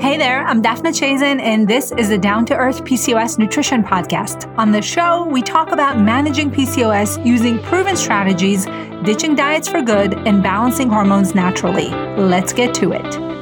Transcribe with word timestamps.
Hey 0.00 0.16
there, 0.16 0.46
I'm 0.46 0.62
Daphna 0.62 0.92
Chazen, 0.94 1.40
and 1.40 1.66
this 1.66 1.90
is 1.90 2.10
the 2.10 2.18
Down 2.18 2.46
to 2.46 2.54
Earth 2.54 2.84
PCOS 2.84 3.36
Nutrition 3.36 3.82
Podcast. 3.82 4.46
On 4.56 4.70
the 4.70 4.80
show, 4.80 5.26
we 5.26 5.42
talk 5.42 5.72
about 5.72 5.98
managing 5.98 6.52
PCOS 6.52 7.26
using 7.26 7.58
proven 7.64 7.96
strategies, 7.96 8.64
ditching 9.02 9.34
diets 9.34 9.68
for 9.68 9.82
good, 9.82 10.14
and 10.14 10.40
balancing 10.40 10.88
hormones 10.88 11.34
naturally. 11.34 11.88
Let's 12.16 12.52
get 12.52 12.74
to 12.74 12.92
it. 12.92 13.37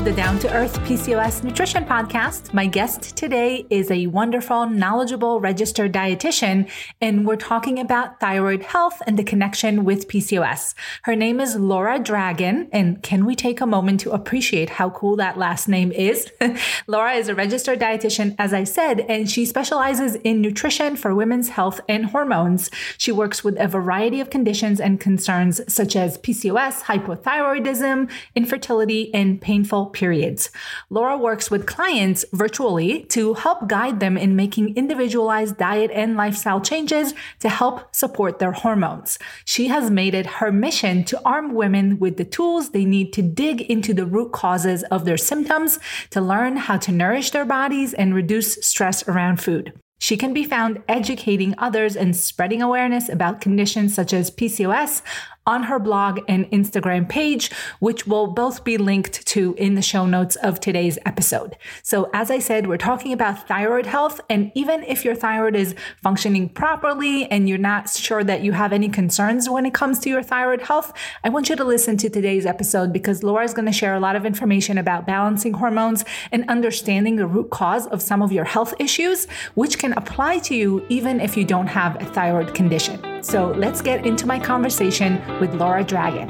Of 0.00 0.06
the 0.06 0.12
Down 0.12 0.38
to 0.38 0.50
Earth 0.54 0.78
PCOS 0.80 1.44
Nutrition 1.44 1.84
Podcast. 1.84 2.54
My 2.54 2.66
guest 2.66 3.18
today 3.18 3.66
is 3.68 3.90
a 3.90 4.06
wonderful, 4.06 4.64
knowledgeable 4.66 5.40
registered 5.40 5.92
dietitian, 5.92 6.70
and 7.02 7.26
we're 7.26 7.36
talking 7.36 7.78
about 7.78 8.18
thyroid 8.18 8.62
health 8.62 9.02
and 9.06 9.18
the 9.18 9.24
connection 9.24 9.84
with 9.84 10.08
PCOS. 10.08 10.72
Her 11.02 11.14
name 11.14 11.38
is 11.38 11.54
Laura 11.54 11.98
Dragon, 11.98 12.70
and 12.72 13.02
can 13.02 13.26
we 13.26 13.36
take 13.36 13.60
a 13.60 13.66
moment 13.66 14.00
to 14.00 14.12
appreciate 14.12 14.70
how 14.70 14.88
cool 14.88 15.16
that 15.16 15.36
last 15.36 15.68
name 15.68 15.92
is? 15.92 16.32
Laura 16.86 17.12
is 17.12 17.28
a 17.28 17.34
registered 17.34 17.78
dietitian, 17.78 18.34
as 18.38 18.54
I 18.54 18.64
said, 18.64 19.00
and 19.00 19.30
she 19.30 19.44
specializes 19.44 20.14
in 20.14 20.40
nutrition 20.40 20.96
for 20.96 21.14
women's 21.14 21.50
health 21.50 21.78
and 21.90 22.06
hormones. 22.06 22.70
She 22.96 23.12
works 23.12 23.44
with 23.44 23.60
a 23.60 23.68
variety 23.68 24.20
of 24.22 24.30
conditions 24.30 24.80
and 24.80 24.98
concerns 24.98 25.60
such 25.70 25.94
as 25.94 26.16
PCOS, 26.16 26.84
hypothyroidism, 26.84 28.10
infertility, 28.34 29.12
and 29.12 29.38
painful 29.42 29.89
periods. 29.92 30.50
Laura 30.88 31.16
works 31.16 31.50
with 31.50 31.66
clients 31.66 32.24
virtually 32.32 33.04
to 33.04 33.34
help 33.34 33.68
guide 33.68 34.00
them 34.00 34.16
in 34.16 34.36
making 34.36 34.76
individualized 34.76 35.56
diet 35.56 35.90
and 35.92 36.16
lifestyle 36.16 36.60
changes 36.60 37.14
to 37.40 37.48
help 37.48 37.94
support 37.94 38.38
their 38.38 38.52
hormones. 38.52 39.18
She 39.44 39.68
has 39.68 39.90
made 39.90 40.14
it 40.14 40.26
her 40.26 40.52
mission 40.52 41.04
to 41.04 41.20
arm 41.24 41.54
women 41.54 41.98
with 41.98 42.16
the 42.16 42.24
tools 42.24 42.70
they 42.70 42.84
need 42.84 43.12
to 43.14 43.22
dig 43.22 43.62
into 43.62 43.94
the 43.94 44.06
root 44.06 44.32
causes 44.32 44.82
of 44.84 45.04
their 45.04 45.16
symptoms, 45.16 45.78
to 46.10 46.20
learn 46.20 46.56
how 46.56 46.76
to 46.78 46.92
nourish 46.92 47.30
their 47.30 47.44
bodies 47.44 47.94
and 47.94 48.14
reduce 48.14 48.54
stress 48.66 49.06
around 49.08 49.40
food. 49.40 49.72
She 50.00 50.16
can 50.16 50.32
be 50.32 50.44
found 50.44 50.82
educating 50.88 51.54
others 51.58 51.94
and 51.94 52.16
spreading 52.16 52.62
awareness 52.62 53.10
about 53.10 53.42
conditions 53.42 53.94
such 53.94 54.14
as 54.14 54.30
PCOS, 54.30 55.02
on 55.46 55.64
her 55.64 55.78
blog 55.78 56.20
and 56.28 56.50
Instagram 56.50 57.08
page, 57.08 57.50
which 57.78 58.06
will 58.06 58.26
both 58.26 58.62
be 58.62 58.76
linked 58.76 59.26
to 59.26 59.54
in 59.58 59.74
the 59.74 59.82
show 59.82 60.06
notes 60.06 60.36
of 60.36 60.60
today's 60.60 60.98
episode. 61.06 61.56
So, 61.82 62.10
as 62.12 62.30
I 62.30 62.38
said, 62.38 62.66
we're 62.66 62.76
talking 62.76 63.12
about 63.12 63.48
thyroid 63.48 63.86
health. 63.86 64.20
And 64.28 64.52
even 64.54 64.82
if 64.84 65.04
your 65.04 65.14
thyroid 65.14 65.56
is 65.56 65.74
functioning 66.02 66.48
properly 66.48 67.24
and 67.30 67.48
you're 67.48 67.58
not 67.58 67.88
sure 67.88 68.22
that 68.22 68.42
you 68.42 68.52
have 68.52 68.72
any 68.72 68.88
concerns 68.88 69.48
when 69.48 69.64
it 69.64 69.74
comes 69.74 69.98
to 70.00 70.10
your 70.10 70.22
thyroid 70.22 70.62
health, 70.62 70.92
I 71.24 71.30
want 71.30 71.48
you 71.48 71.56
to 71.56 71.64
listen 71.64 71.96
to 71.98 72.10
today's 72.10 72.46
episode 72.46 72.92
because 72.92 73.22
Laura 73.22 73.44
is 73.44 73.54
going 73.54 73.66
to 73.66 73.72
share 73.72 73.94
a 73.94 74.00
lot 74.00 74.16
of 74.16 74.26
information 74.26 74.78
about 74.78 75.06
balancing 75.06 75.54
hormones 75.54 76.04
and 76.32 76.48
understanding 76.48 77.16
the 77.16 77.26
root 77.26 77.50
cause 77.50 77.86
of 77.86 78.02
some 78.02 78.22
of 78.22 78.30
your 78.30 78.44
health 78.44 78.74
issues, 78.78 79.26
which 79.54 79.78
can 79.78 79.94
apply 79.94 80.38
to 80.40 80.54
you 80.54 80.84
even 80.88 81.20
if 81.20 81.36
you 81.36 81.44
don't 81.44 81.66
have 81.66 82.00
a 82.00 82.04
thyroid 82.04 82.54
condition. 82.54 83.22
So 83.22 83.52
let's 83.52 83.82
get 83.82 84.06
into 84.06 84.26
my 84.26 84.38
conversation 84.38 85.20
with 85.38 85.54
Laura 85.54 85.84
Dragon. 85.84 86.28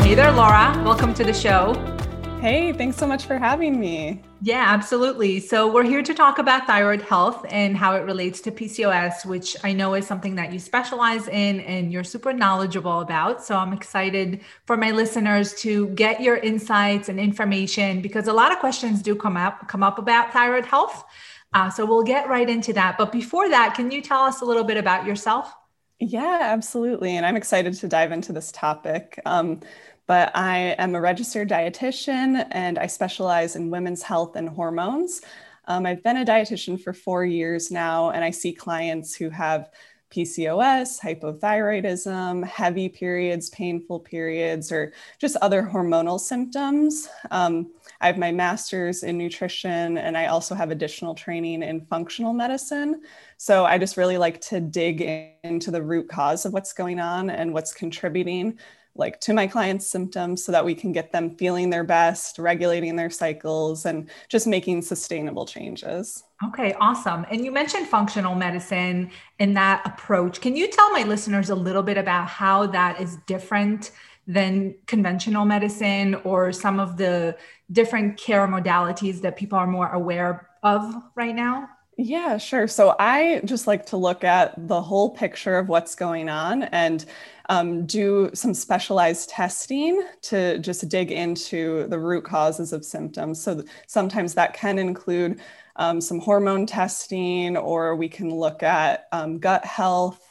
Hey 0.00 0.14
there, 0.14 0.32
Laura. 0.32 0.80
Welcome 0.84 1.14
to 1.14 1.24
the 1.24 1.32
show. 1.32 1.74
Hey, 2.40 2.72
thanks 2.72 2.96
so 2.96 3.06
much 3.06 3.26
for 3.26 3.36
having 3.36 3.78
me. 3.78 4.22
Yeah, 4.40 4.64
absolutely. 4.66 5.40
So, 5.40 5.70
we're 5.70 5.84
here 5.84 6.02
to 6.02 6.14
talk 6.14 6.38
about 6.38 6.66
thyroid 6.66 7.02
health 7.02 7.44
and 7.50 7.76
how 7.76 7.94
it 7.96 8.00
relates 8.00 8.40
to 8.40 8.50
PCOS, 8.50 9.26
which 9.26 9.58
I 9.62 9.74
know 9.74 9.92
is 9.92 10.06
something 10.06 10.36
that 10.36 10.50
you 10.50 10.58
specialize 10.58 11.28
in 11.28 11.60
and 11.60 11.92
you're 11.92 12.02
super 12.02 12.32
knowledgeable 12.32 13.00
about. 13.00 13.44
So, 13.44 13.56
I'm 13.56 13.74
excited 13.74 14.40
for 14.64 14.78
my 14.78 14.90
listeners 14.90 15.52
to 15.60 15.88
get 15.88 16.22
your 16.22 16.38
insights 16.38 17.10
and 17.10 17.20
information 17.20 18.00
because 18.00 18.26
a 18.26 18.32
lot 18.32 18.52
of 18.52 18.58
questions 18.58 19.02
do 19.02 19.14
come 19.14 19.36
up 19.36 19.68
come 19.68 19.82
up 19.82 19.98
about 19.98 20.32
thyroid 20.32 20.64
health. 20.64 21.04
Uh, 21.52 21.68
so 21.70 21.84
we'll 21.84 22.02
get 22.02 22.28
right 22.28 22.48
into 22.48 22.72
that. 22.74 22.96
But 22.96 23.12
before 23.12 23.48
that, 23.48 23.74
can 23.74 23.90
you 23.90 24.02
tell 24.02 24.22
us 24.22 24.40
a 24.40 24.44
little 24.44 24.64
bit 24.64 24.76
about 24.76 25.04
yourself? 25.06 25.52
Yeah, 25.98 26.38
absolutely. 26.42 27.16
And 27.16 27.26
I'm 27.26 27.36
excited 27.36 27.74
to 27.74 27.88
dive 27.88 28.12
into 28.12 28.32
this 28.32 28.50
topic. 28.52 29.20
Um, 29.26 29.60
but 30.06 30.34
I 30.34 30.74
am 30.78 30.94
a 30.94 31.00
registered 31.00 31.48
dietitian 31.48 32.46
and 32.50 32.78
I 32.78 32.86
specialize 32.86 33.54
in 33.54 33.70
women's 33.70 34.02
health 34.02 34.34
and 34.34 34.48
hormones. 34.48 35.20
Um, 35.66 35.86
I've 35.86 36.02
been 36.02 36.16
a 36.16 36.24
dietitian 36.24 36.80
for 36.80 36.92
four 36.92 37.24
years 37.24 37.70
now, 37.70 38.10
and 38.10 38.24
I 38.24 38.30
see 38.30 38.52
clients 38.52 39.14
who 39.14 39.30
have 39.30 39.70
PCOS, 40.10 41.00
hypothyroidism, 41.00 42.44
heavy 42.44 42.88
periods, 42.88 43.48
painful 43.50 44.00
periods, 44.00 44.72
or 44.72 44.92
just 45.18 45.36
other 45.36 45.62
hormonal 45.62 46.18
symptoms. 46.18 47.08
Um, 47.30 47.70
I 48.00 48.06
have 48.06 48.18
my 48.18 48.32
master's 48.32 49.02
in 49.02 49.18
nutrition 49.18 49.98
and 49.98 50.16
I 50.16 50.26
also 50.26 50.54
have 50.54 50.70
additional 50.70 51.14
training 51.14 51.62
in 51.62 51.86
functional 51.86 52.32
medicine. 52.32 53.02
So 53.36 53.64
I 53.64 53.78
just 53.78 53.96
really 53.96 54.18
like 54.18 54.40
to 54.42 54.60
dig 54.60 55.02
into 55.44 55.70
the 55.70 55.82
root 55.82 56.08
cause 56.08 56.44
of 56.44 56.52
what's 56.52 56.72
going 56.72 56.98
on 56.98 57.30
and 57.30 57.52
what's 57.52 57.72
contributing 57.72 58.58
like 59.00 59.18
to 59.20 59.32
my 59.32 59.48
clients 59.48 59.88
symptoms 59.88 60.44
so 60.44 60.52
that 60.52 60.64
we 60.64 60.74
can 60.74 60.92
get 60.92 61.10
them 61.10 61.34
feeling 61.36 61.70
their 61.70 61.82
best 61.82 62.38
regulating 62.38 62.94
their 62.94 63.10
cycles 63.10 63.86
and 63.86 64.08
just 64.28 64.46
making 64.46 64.82
sustainable 64.82 65.44
changes. 65.46 66.22
Okay 66.46 66.74
awesome. 66.80 67.26
And 67.30 67.44
you 67.44 67.50
mentioned 67.50 67.88
functional 67.88 68.36
medicine 68.36 69.10
and 69.40 69.56
that 69.56 69.84
approach. 69.84 70.40
Can 70.40 70.54
you 70.54 70.68
tell 70.68 70.92
my 70.92 71.02
listeners 71.02 71.50
a 71.50 71.54
little 71.56 71.82
bit 71.82 71.98
about 71.98 72.28
how 72.28 72.66
that 72.68 73.00
is 73.00 73.16
different 73.26 73.90
than 74.26 74.76
conventional 74.86 75.44
medicine 75.44 76.14
or 76.22 76.52
some 76.52 76.78
of 76.78 76.96
the 76.96 77.36
different 77.72 78.16
care 78.16 78.46
modalities 78.46 79.20
that 79.22 79.36
people 79.36 79.58
are 79.58 79.66
more 79.66 79.90
aware 79.90 80.48
of 80.62 80.94
right 81.16 81.34
now? 81.34 81.68
Yeah, 82.02 82.38
sure. 82.38 82.66
So 82.66 82.96
I 82.98 83.42
just 83.44 83.66
like 83.66 83.84
to 83.86 83.98
look 83.98 84.24
at 84.24 84.54
the 84.56 84.80
whole 84.80 85.10
picture 85.10 85.58
of 85.58 85.68
what's 85.68 85.94
going 85.94 86.30
on 86.30 86.62
and 86.62 87.04
um, 87.50 87.84
do 87.84 88.30
some 88.32 88.54
specialized 88.54 89.28
testing 89.28 90.02
to 90.22 90.58
just 90.60 90.88
dig 90.88 91.12
into 91.12 91.86
the 91.88 91.98
root 91.98 92.24
causes 92.24 92.72
of 92.72 92.86
symptoms. 92.86 93.42
So 93.42 93.64
sometimes 93.86 94.32
that 94.34 94.54
can 94.54 94.78
include 94.78 95.40
um, 95.76 96.00
some 96.00 96.20
hormone 96.20 96.64
testing, 96.64 97.58
or 97.58 97.94
we 97.96 98.08
can 98.08 98.34
look 98.34 98.62
at 98.62 99.06
um, 99.12 99.38
gut 99.38 99.66
health 99.66 100.29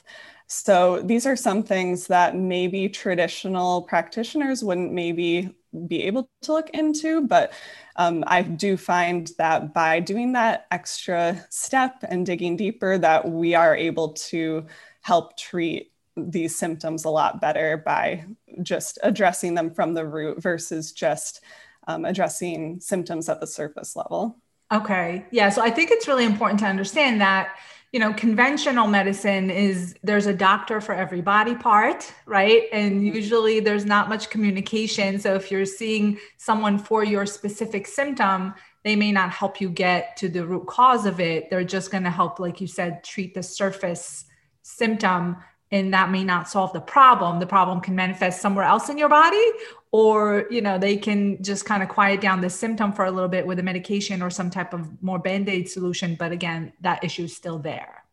so 0.51 0.99
these 1.03 1.27
are 1.27 1.35
some 1.35 1.61
things 1.61 2.07
that 2.07 2.35
maybe 2.35 2.89
traditional 2.89 3.83
practitioners 3.83 4.63
wouldn't 4.63 4.91
maybe 4.91 5.53
be 5.87 6.01
able 6.03 6.27
to 6.41 6.53
look 6.53 6.71
into, 6.71 7.21
but 7.27 7.53
um, 7.97 8.23
I 8.25 8.41
do 8.41 8.75
find 8.75 9.29
that 9.37 9.75
by 9.75 9.99
doing 9.99 10.33
that 10.33 10.65
extra 10.71 11.45
step 11.51 12.03
and 12.09 12.25
digging 12.25 12.57
deeper, 12.57 12.97
that 12.97 13.29
we 13.29 13.53
are 13.53 13.75
able 13.75 14.13
to 14.13 14.65
help 15.01 15.37
treat 15.37 15.91
these 16.17 16.57
symptoms 16.57 17.05
a 17.05 17.09
lot 17.11 17.39
better 17.39 17.77
by 17.77 18.25
just 18.63 18.97
addressing 19.03 19.53
them 19.53 19.69
from 19.69 19.93
the 19.93 20.05
root 20.05 20.41
versus 20.41 20.91
just 20.91 21.41
um, 21.87 22.05
addressing 22.05 22.79
symptoms 22.79 23.29
at 23.29 23.39
the 23.39 23.47
surface 23.47 23.95
level. 23.95 24.35
Okay. 24.71 25.25
Yeah. 25.31 25.49
So 25.49 25.61
I 25.61 25.69
think 25.69 25.91
it's 25.91 26.07
really 26.07 26.25
important 26.25 26.59
to 26.61 26.65
understand 26.65 27.21
that 27.21 27.55
you 27.91 27.99
know 27.99 28.13
conventional 28.13 28.87
medicine 28.87 29.49
is 29.49 29.95
there's 30.03 30.27
a 30.27 30.33
doctor 30.33 30.79
for 30.79 30.93
every 30.93 31.21
body 31.21 31.55
part 31.55 32.13
right? 32.25 32.63
And 32.71 33.01
mm-hmm. 33.01 33.15
usually 33.15 33.59
there's 33.59 33.85
not 33.85 34.09
much 34.09 34.29
communication. 34.29 35.19
So 35.19 35.33
if 35.35 35.51
you're 35.51 35.65
seeing 35.65 36.19
someone 36.37 36.77
for 36.77 37.03
your 37.03 37.25
specific 37.25 37.87
symptom 37.87 38.53
they 38.83 38.95
may 38.95 39.11
not 39.11 39.31
help 39.31 39.59
you 39.59 39.69
get 39.69 40.15
to 40.17 40.29
the 40.29 40.45
root 40.45 40.65
cause 40.67 41.05
of 41.05 41.19
it. 41.19 41.49
They're 41.49 41.63
just 41.63 41.91
going 41.91 42.05
to 42.05 42.09
help 42.09 42.39
like 42.39 42.61
you 42.61 42.67
said 42.67 43.03
treat 43.03 43.33
the 43.33 43.43
surface 43.43 44.25
symptom 44.61 45.37
and 45.71 45.93
that 45.93 46.09
may 46.09 46.23
not 46.23 46.49
solve 46.49 46.73
the 46.73 46.81
problem. 46.81 47.39
The 47.39 47.45
problem 47.45 47.79
can 47.81 47.95
manifest 47.95 48.41
somewhere 48.41 48.65
else 48.65 48.89
in 48.89 48.97
your 48.97 49.09
body 49.09 49.45
or 49.91 50.45
you 50.49 50.61
know 50.61 50.77
they 50.77 50.95
can 50.97 51.41
just 51.43 51.65
kind 51.65 51.81
of 51.81 51.89
quiet 51.89 52.21
down 52.21 52.41
the 52.41 52.49
symptom 52.49 52.93
for 52.93 53.05
a 53.05 53.11
little 53.11 53.29
bit 53.29 53.45
with 53.45 53.59
a 53.59 53.63
medication 53.63 54.21
or 54.21 54.29
some 54.29 54.49
type 54.49 54.73
of 54.73 55.01
more 55.01 55.19
band-aid 55.19 55.69
solution 55.69 56.15
but 56.15 56.31
again 56.31 56.71
that 56.81 57.03
issue 57.03 57.23
is 57.23 57.35
still 57.35 57.59
there. 57.59 58.03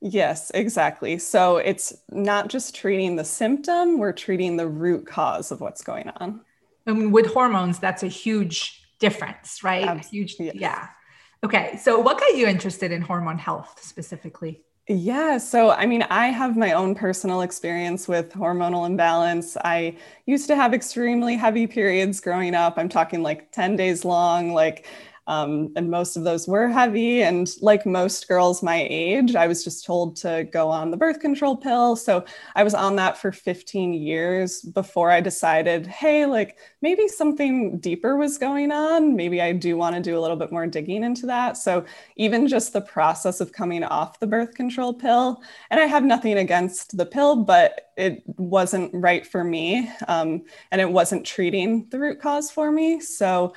Yes 0.00 0.50
exactly. 0.54 1.18
So 1.18 1.56
it's 1.56 1.94
not 2.10 2.48
just 2.48 2.74
treating 2.74 3.16
the 3.16 3.24
symptom 3.24 3.98
we're 3.98 4.12
treating 4.12 4.56
the 4.56 4.68
root 4.68 5.06
cause 5.06 5.50
of 5.50 5.60
what's 5.60 5.82
going 5.82 6.08
on. 6.16 6.40
I 6.86 6.92
mean, 6.92 7.12
with 7.12 7.26
hormones 7.26 7.78
that's 7.78 8.02
a 8.02 8.08
huge 8.08 8.82
difference 8.98 9.62
right? 9.62 9.84
Absolutely. 9.84 10.18
huge 10.18 10.36
yes. 10.38 10.54
yeah. 10.54 10.88
Okay 11.44 11.76
so 11.76 11.98
what 11.98 12.18
got 12.18 12.36
you 12.36 12.46
interested 12.46 12.92
in 12.92 13.02
hormone 13.02 13.38
health 13.38 13.78
specifically 13.82 14.62
yeah. 14.88 15.38
So, 15.38 15.70
I 15.72 15.86
mean, 15.86 16.02
I 16.10 16.28
have 16.28 16.56
my 16.56 16.72
own 16.72 16.94
personal 16.94 17.40
experience 17.40 18.06
with 18.06 18.32
hormonal 18.32 18.86
imbalance. 18.86 19.56
I 19.64 19.96
used 20.26 20.46
to 20.46 20.54
have 20.56 20.72
extremely 20.74 21.34
heavy 21.36 21.66
periods 21.66 22.20
growing 22.20 22.54
up. 22.54 22.74
I'm 22.78 22.88
talking 22.88 23.22
like 23.22 23.50
10 23.50 23.74
days 23.74 24.04
long. 24.04 24.52
Like, 24.52 24.86
Um, 25.26 25.72
and 25.74 25.90
most 25.90 26.16
of 26.16 26.24
those 26.24 26.46
were 26.46 26.68
heavy. 26.68 27.22
And 27.22 27.50
like 27.60 27.84
most 27.84 28.28
girls 28.28 28.62
my 28.62 28.86
age, 28.88 29.34
I 29.34 29.46
was 29.46 29.64
just 29.64 29.84
told 29.84 30.16
to 30.16 30.48
go 30.52 30.68
on 30.68 30.90
the 30.90 30.96
birth 30.96 31.20
control 31.20 31.56
pill. 31.56 31.96
So 31.96 32.24
I 32.54 32.62
was 32.62 32.74
on 32.74 32.96
that 32.96 33.18
for 33.18 33.32
15 33.32 33.92
years 33.92 34.62
before 34.62 35.10
I 35.10 35.20
decided, 35.20 35.86
hey, 35.86 36.26
like 36.26 36.58
maybe 36.80 37.08
something 37.08 37.78
deeper 37.78 38.16
was 38.16 38.38
going 38.38 38.70
on. 38.70 39.16
Maybe 39.16 39.42
I 39.42 39.52
do 39.52 39.76
want 39.76 39.96
to 39.96 40.02
do 40.02 40.16
a 40.16 40.20
little 40.20 40.36
bit 40.36 40.52
more 40.52 40.66
digging 40.66 41.02
into 41.02 41.26
that. 41.26 41.56
So 41.56 41.84
even 42.16 42.46
just 42.46 42.72
the 42.72 42.80
process 42.80 43.40
of 43.40 43.52
coming 43.52 43.82
off 43.82 44.20
the 44.20 44.26
birth 44.26 44.54
control 44.54 44.94
pill, 44.94 45.42
and 45.70 45.80
I 45.80 45.84
have 45.84 46.04
nothing 46.04 46.38
against 46.38 46.96
the 46.96 47.06
pill, 47.06 47.36
but 47.36 47.92
it 47.96 48.22
wasn't 48.26 48.90
right 48.94 49.26
for 49.26 49.42
me. 49.42 49.90
Um, 50.06 50.42
and 50.70 50.80
it 50.80 50.90
wasn't 50.90 51.26
treating 51.26 51.88
the 51.90 51.98
root 51.98 52.20
cause 52.20 52.50
for 52.50 52.70
me. 52.70 53.00
So 53.00 53.54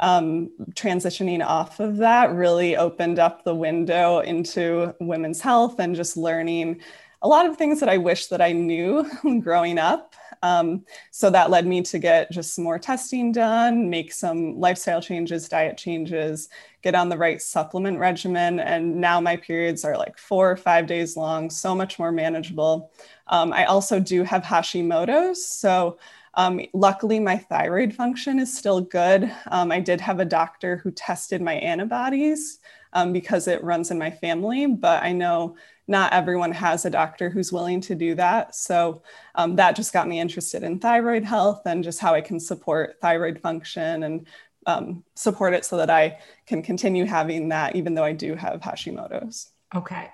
um, 0.00 0.50
transitioning 0.72 1.44
off 1.44 1.78
of 1.78 1.98
that 1.98 2.32
really 2.32 2.76
opened 2.76 3.18
up 3.18 3.44
the 3.44 3.54
window 3.54 4.20
into 4.20 4.94
women's 4.98 5.40
health 5.40 5.78
and 5.78 5.94
just 5.94 6.16
learning 6.16 6.80
a 7.22 7.28
lot 7.28 7.46
of 7.46 7.56
things 7.56 7.80
that 7.80 7.88
I 7.88 7.98
wish 7.98 8.26
that 8.28 8.40
I 8.40 8.52
knew 8.52 9.08
growing 9.42 9.78
up. 9.78 10.14
Um, 10.42 10.86
so 11.10 11.28
that 11.28 11.50
led 11.50 11.66
me 11.66 11.82
to 11.82 11.98
get 11.98 12.30
just 12.30 12.58
more 12.58 12.78
testing 12.78 13.30
done, 13.30 13.90
make 13.90 14.10
some 14.10 14.58
lifestyle 14.58 15.02
changes, 15.02 15.50
diet 15.50 15.76
changes, 15.76 16.48
get 16.80 16.94
on 16.94 17.10
the 17.10 17.18
right 17.18 17.42
supplement 17.42 17.98
regimen. 17.98 18.58
And 18.58 18.96
now 19.02 19.20
my 19.20 19.36
periods 19.36 19.84
are 19.84 19.98
like 19.98 20.16
four 20.16 20.50
or 20.50 20.56
five 20.56 20.86
days 20.86 21.14
long, 21.14 21.50
so 21.50 21.74
much 21.74 21.98
more 21.98 22.10
manageable. 22.10 22.90
Um, 23.26 23.52
I 23.52 23.66
also 23.66 24.00
do 24.00 24.24
have 24.24 24.42
Hashimoto's. 24.42 25.44
So 25.46 25.98
um, 26.34 26.60
luckily, 26.72 27.18
my 27.18 27.36
thyroid 27.36 27.94
function 27.94 28.38
is 28.38 28.56
still 28.56 28.80
good. 28.80 29.32
Um, 29.48 29.72
I 29.72 29.80
did 29.80 30.00
have 30.00 30.20
a 30.20 30.24
doctor 30.24 30.76
who 30.76 30.90
tested 30.90 31.42
my 31.42 31.54
antibodies 31.54 32.58
um, 32.92 33.12
because 33.12 33.48
it 33.48 33.64
runs 33.64 33.90
in 33.90 33.98
my 33.98 34.10
family, 34.10 34.66
but 34.66 35.02
I 35.02 35.12
know 35.12 35.56
not 35.88 36.12
everyone 36.12 36.52
has 36.52 36.84
a 36.84 36.90
doctor 36.90 37.30
who's 37.30 37.52
willing 37.52 37.80
to 37.80 37.96
do 37.96 38.14
that. 38.14 38.54
So 38.54 39.02
um, 39.34 39.56
that 39.56 39.74
just 39.74 39.92
got 39.92 40.06
me 40.06 40.20
interested 40.20 40.62
in 40.62 40.78
thyroid 40.78 41.24
health 41.24 41.62
and 41.66 41.82
just 41.82 41.98
how 41.98 42.14
I 42.14 42.20
can 42.20 42.38
support 42.38 42.96
thyroid 43.00 43.40
function 43.40 44.04
and 44.04 44.26
um, 44.66 45.02
support 45.16 45.52
it 45.52 45.64
so 45.64 45.76
that 45.78 45.90
I 45.90 46.18
can 46.46 46.62
continue 46.62 47.06
having 47.06 47.48
that, 47.48 47.74
even 47.74 47.94
though 47.94 48.04
I 48.04 48.12
do 48.12 48.36
have 48.36 48.60
Hashimoto's. 48.60 49.50
Okay. 49.74 50.08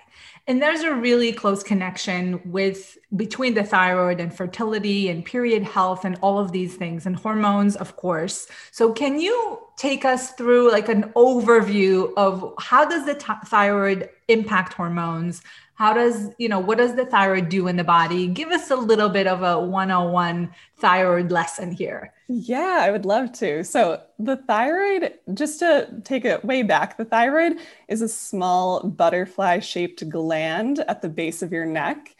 And 0.47 0.61
there's 0.61 0.81
a 0.81 0.95
really 0.95 1.33
close 1.33 1.61
connection 1.61 2.39
with 2.45 2.97
between 3.15 3.53
the 3.53 3.63
thyroid 3.63 4.21
and 4.21 4.33
fertility 4.33 5.09
and 5.09 5.25
period 5.25 5.63
health 5.63 6.05
and 6.05 6.17
all 6.21 6.39
of 6.39 6.53
these 6.53 6.75
things 6.75 7.05
and 7.05 7.17
hormones, 7.17 7.75
of 7.75 7.97
course. 7.97 8.47
So 8.71 8.93
can 8.93 9.19
you 9.19 9.66
take 9.77 10.03
us 10.03 10.31
through 10.31 10.71
like 10.71 10.89
an 10.89 11.03
overview 11.15 12.11
of 12.17 12.53
how 12.59 12.83
does 12.83 13.05
the 13.05 13.15
t- 13.15 13.33
thyroid 13.45 14.09
impact 14.27 14.73
hormones? 14.73 15.41
how 15.77 15.93
does 15.93 16.31
you 16.39 16.49
know 16.49 16.59
what 16.59 16.79
does 16.79 16.95
the 16.95 17.05
thyroid 17.05 17.49
do 17.49 17.67
in 17.67 17.77
the 17.77 17.83
body? 17.83 18.27
Give 18.27 18.49
us 18.49 18.71
a 18.71 18.75
little 18.75 19.09
bit 19.09 19.27
of 19.27 19.43
a 19.43 19.59
101 19.59 20.49
thyroid 20.77 21.31
lesson 21.31 21.71
here. 21.71 22.13
Yeah 22.27 22.79
i 22.81 22.91
would 22.91 23.05
love 23.05 23.31
to. 23.33 23.63
So 23.63 24.01
the 24.17 24.37
thyroid 24.37 25.13
just 25.33 25.59
to 25.59 26.01
take 26.03 26.25
it 26.25 26.43
way 26.43 26.63
back 26.63 26.97
the 26.97 27.05
thyroid 27.05 27.57
is 27.87 28.01
a 28.01 28.09
small 28.09 28.87
butterfly 28.89 29.59
shaped 29.59 30.09
gland 30.09 30.79
at 30.87 31.01
the 31.01 31.09
base 31.09 31.43
of 31.43 31.51
your 31.51 31.67
neck 31.67 32.15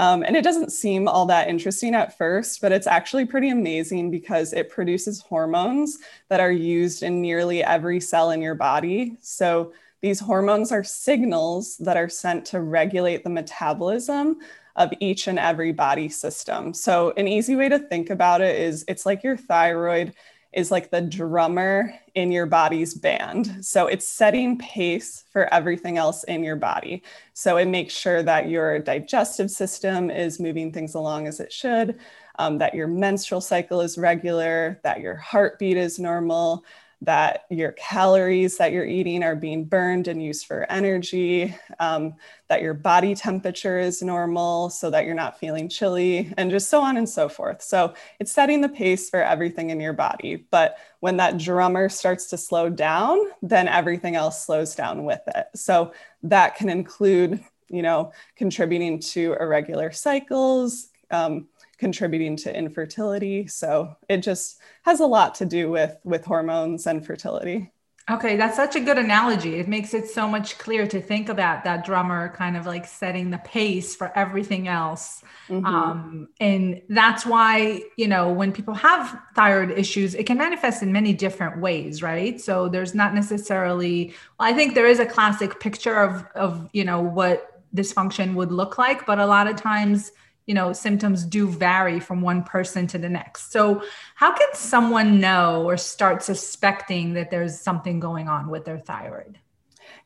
um, 0.00 0.22
and 0.22 0.34
it 0.34 0.42
doesn't 0.42 0.72
seem 0.72 1.06
all 1.06 1.26
that 1.26 1.48
interesting 1.48 1.94
at 1.94 2.16
first, 2.16 2.62
but 2.62 2.72
it's 2.72 2.86
actually 2.86 3.26
pretty 3.26 3.50
amazing 3.50 4.10
because 4.10 4.54
it 4.54 4.70
produces 4.70 5.20
hormones 5.20 5.98
that 6.30 6.40
are 6.40 6.50
used 6.50 7.02
in 7.02 7.20
nearly 7.20 7.62
every 7.62 8.00
cell 8.00 8.30
in 8.30 8.40
your 8.40 8.54
body. 8.54 9.18
So 9.20 9.74
these 10.00 10.18
hormones 10.18 10.72
are 10.72 10.82
signals 10.82 11.76
that 11.76 11.98
are 11.98 12.08
sent 12.08 12.46
to 12.46 12.62
regulate 12.62 13.24
the 13.24 13.28
metabolism 13.28 14.38
of 14.76 14.90
each 15.00 15.28
and 15.28 15.38
every 15.38 15.70
body 15.70 16.08
system. 16.08 16.72
So, 16.72 17.12
an 17.18 17.28
easy 17.28 17.54
way 17.54 17.68
to 17.68 17.78
think 17.78 18.08
about 18.08 18.40
it 18.40 18.58
is 18.58 18.86
it's 18.88 19.04
like 19.04 19.22
your 19.22 19.36
thyroid 19.36 20.14
is 20.52 20.70
like 20.70 20.90
the 20.90 21.00
drummer 21.00 21.94
in 22.14 22.32
your 22.32 22.46
body's 22.46 22.94
band. 22.94 23.64
So, 23.64 23.86
it's 23.86 24.06
setting 24.06 24.58
pace 24.58 25.24
for 25.30 25.52
everything 25.52 25.96
else 25.98 26.24
in 26.24 26.42
your 26.42 26.56
body. 26.56 27.02
So, 27.34 27.56
it 27.56 27.68
makes 27.68 27.94
sure 27.94 28.22
that 28.22 28.48
your 28.48 28.78
digestive 28.78 29.50
system 29.50 30.10
is 30.10 30.40
moving 30.40 30.72
things 30.72 30.94
along 30.94 31.26
as 31.26 31.40
it 31.40 31.52
should, 31.52 31.98
um, 32.38 32.58
that 32.58 32.74
your 32.74 32.88
menstrual 32.88 33.40
cycle 33.40 33.80
is 33.80 33.98
regular, 33.98 34.80
that 34.82 35.00
your 35.00 35.16
heartbeat 35.16 35.76
is 35.76 35.98
normal 35.98 36.64
that 37.02 37.46
your 37.48 37.72
calories 37.72 38.58
that 38.58 38.72
you're 38.72 38.84
eating 38.84 39.22
are 39.22 39.34
being 39.34 39.64
burned 39.64 40.06
and 40.06 40.22
used 40.22 40.46
for 40.46 40.70
energy, 40.70 41.54
um, 41.78 42.14
that 42.48 42.60
your 42.60 42.74
body 42.74 43.14
temperature 43.14 43.78
is 43.78 44.02
normal 44.02 44.68
so 44.68 44.90
that 44.90 45.06
you're 45.06 45.14
not 45.14 45.38
feeling 45.38 45.68
chilly, 45.68 46.32
and 46.36 46.50
just 46.50 46.68
so 46.68 46.82
on 46.82 46.98
and 46.98 47.08
so 47.08 47.28
forth. 47.28 47.62
So 47.62 47.94
it's 48.18 48.32
setting 48.32 48.60
the 48.60 48.68
pace 48.68 49.08
for 49.08 49.22
everything 49.22 49.70
in 49.70 49.80
your 49.80 49.94
body. 49.94 50.44
But 50.50 50.76
when 51.00 51.16
that 51.16 51.38
drummer 51.38 51.88
starts 51.88 52.26
to 52.30 52.36
slow 52.36 52.68
down, 52.68 53.18
then 53.40 53.66
everything 53.66 54.14
else 54.14 54.44
slows 54.44 54.74
down 54.74 55.04
with 55.04 55.22
it. 55.28 55.46
So 55.54 55.94
that 56.24 56.56
can 56.56 56.68
include, 56.68 57.42
you 57.70 57.80
know, 57.80 58.12
contributing 58.36 59.00
to 59.00 59.36
irregular 59.40 59.90
cycles. 59.90 60.88
Um, 61.10 61.48
contributing 61.80 62.36
to 62.36 62.56
infertility. 62.56 63.48
So 63.48 63.96
it 64.08 64.18
just 64.18 64.60
has 64.82 65.00
a 65.00 65.06
lot 65.06 65.34
to 65.36 65.46
do 65.46 65.70
with 65.70 65.96
with 66.04 66.24
hormones 66.24 66.86
and 66.86 67.04
fertility. 67.04 67.72
Okay, 68.10 68.36
that's 68.36 68.56
such 68.56 68.74
a 68.74 68.80
good 68.80 68.98
analogy. 68.98 69.60
It 69.60 69.68
makes 69.68 69.94
it 69.94 70.08
so 70.08 70.26
much 70.26 70.58
clearer 70.58 70.86
to 70.86 71.00
think 71.00 71.28
about 71.28 71.62
that 71.62 71.84
drummer 71.84 72.30
kind 72.30 72.56
of 72.56 72.66
like 72.66 72.84
setting 72.84 73.30
the 73.30 73.38
pace 73.38 73.94
for 73.94 74.10
everything 74.18 74.66
else. 74.66 75.22
Mm-hmm. 75.48 75.64
Um, 75.64 76.28
and 76.40 76.82
that's 76.88 77.24
why, 77.24 77.82
you 77.96 78.08
know, 78.08 78.32
when 78.32 78.50
people 78.52 78.74
have 78.74 79.16
thyroid 79.36 79.70
issues, 79.78 80.16
it 80.16 80.26
can 80.26 80.38
manifest 80.38 80.82
in 80.82 80.90
many 80.90 81.12
different 81.12 81.60
ways, 81.60 82.02
right? 82.02 82.40
So 82.40 82.68
there's 82.68 82.96
not 82.96 83.14
necessarily, 83.14 84.14
well, 84.38 84.48
I 84.48 84.54
think 84.54 84.74
there 84.74 84.88
is 84.88 84.98
a 84.98 85.06
classic 85.06 85.60
picture 85.60 85.96
of, 85.96 86.26
of, 86.34 86.68
you 86.72 86.84
know, 86.84 87.00
what 87.00 87.62
dysfunction 87.76 88.34
would 88.34 88.50
look 88.50 88.76
like, 88.76 89.06
but 89.06 89.20
a 89.20 89.26
lot 89.26 89.46
of 89.46 89.54
times 89.54 90.10
you 90.46 90.54
know 90.54 90.72
symptoms 90.72 91.24
do 91.24 91.46
vary 91.46 92.00
from 92.00 92.20
one 92.20 92.42
person 92.42 92.86
to 92.88 92.98
the 92.98 93.08
next. 93.08 93.52
So 93.52 93.82
how 94.14 94.32
can 94.32 94.48
someone 94.54 95.20
know 95.20 95.64
or 95.64 95.76
start 95.76 96.22
suspecting 96.22 97.14
that 97.14 97.30
there's 97.30 97.60
something 97.60 98.00
going 98.00 98.28
on 98.28 98.48
with 98.48 98.64
their 98.64 98.78
thyroid 98.78 99.38